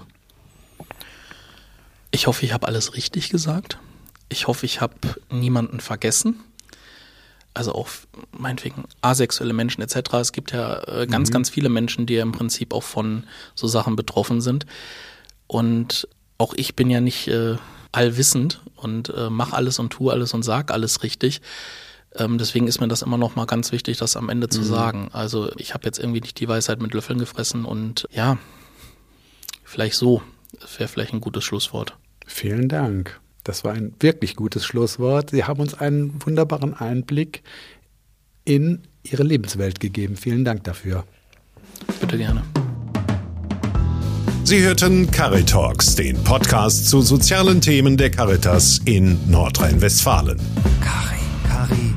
Ich 2.16 2.26
hoffe, 2.26 2.46
ich 2.46 2.54
habe 2.54 2.66
alles 2.66 2.94
richtig 2.94 3.28
gesagt. 3.28 3.76
Ich 4.30 4.46
hoffe, 4.46 4.64
ich 4.64 4.80
habe 4.80 4.94
niemanden 5.30 5.80
vergessen. 5.80 6.40
Also 7.52 7.74
auch 7.74 7.90
meinetwegen 8.32 8.84
asexuelle 9.02 9.52
Menschen 9.52 9.82
etc. 9.82 10.14
Es 10.14 10.32
gibt 10.32 10.52
ja 10.52 10.82
äh, 10.84 11.06
ganz, 11.06 11.28
mhm. 11.28 11.34
ganz 11.34 11.50
viele 11.50 11.68
Menschen, 11.68 12.06
die 12.06 12.14
ja 12.14 12.22
im 12.22 12.32
Prinzip 12.32 12.72
auch 12.72 12.84
von 12.84 13.24
so 13.54 13.66
Sachen 13.66 13.96
betroffen 13.96 14.40
sind. 14.40 14.64
Und 15.46 16.08
auch 16.38 16.54
ich 16.56 16.74
bin 16.74 16.88
ja 16.88 17.02
nicht 17.02 17.28
äh, 17.28 17.56
allwissend 17.92 18.62
und 18.76 19.10
äh, 19.10 19.28
mach 19.28 19.52
alles 19.52 19.78
und 19.78 19.90
tu 19.90 20.08
alles 20.08 20.32
und 20.32 20.42
sag 20.42 20.70
alles 20.70 21.02
richtig. 21.02 21.42
Ähm, 22.14 22.38
deswegen 22.38 22.66
ist 22.66 22.80
mir 22.80 22.88
das 22.88 23.02
immer 23.02 23.18
noch 23.18 23.36
mal 23.36 23.44
ganz 23.44 23.72
wichtig, 23.72 23.98
das 23.98 24.16
am 24.16 24.30
Ende 24.30 24.48
zu 24.48 24.60
mhm. 24.60 24.64
sagen. 24.64 25.08
Also 25.12 25.50
ich 25.58 25.74
habe 25.74 25.84
jetzt 25.84 25.98
irgendwie 25.98 26.22
nicht 26.22 26.40
die 26.40 26.48
Weisheit 26.48 26.80
mit 26.80 26.94
Löffeln 26.94 27.18
gefressen 27.18 27.66
und 27.66 28.08
ja, 28.10 28.38
vielleicht 29.64 29.96
so. 29.96 30.22
Das 30.58 30.78
wäre 30.78 30.88
vielleicht 30.88 31.12
ein 31.12 31.20
gutes 31.20 31.44
Schlusswort. 31.44 31.98
Vielen 32.26 32.68
Dank. 32.68 33.20
Das 33.44 33.64
war 33.64 33.72
ein 33.72 33.94
wirklich 34.00 34.34
gutes 34.34 34.66
Schlusswort. 34.66 35.30
Sie 35.30 35.44
haben 35.44 35.60
uns 35.60 35.74
einen 35.74 36.14
wunderbaren 36.24 36.74
Einblick 36.74 37.42
in 38.44 38.82
Ihre 39.04 39.22
Lebenswelt 39.22 39.78
gegeben. 39.80 40.16
Vielen 40.16 40.44
Dank 40.44 40.64
dafür. 40.64 41.04
Bitte 42.00 42.18
gerne. 42.18 42.42
Sie 44.44 44.62
hörten 44.62 45.10
Caritalks, 45.10 45.96
den 45.96 46.22
Podcast 46.22 46.88
zu 46.88 47.02
sozialen 47.02 47.60
Themen 47.60 47.96
der 47.96 48.10
Caritas 48.10 48.80
in 48.84 49.18
Nordrhein-Westfalen. 49.28 50.38
Cari, 50.80 51.18
Cari 51.48 51.94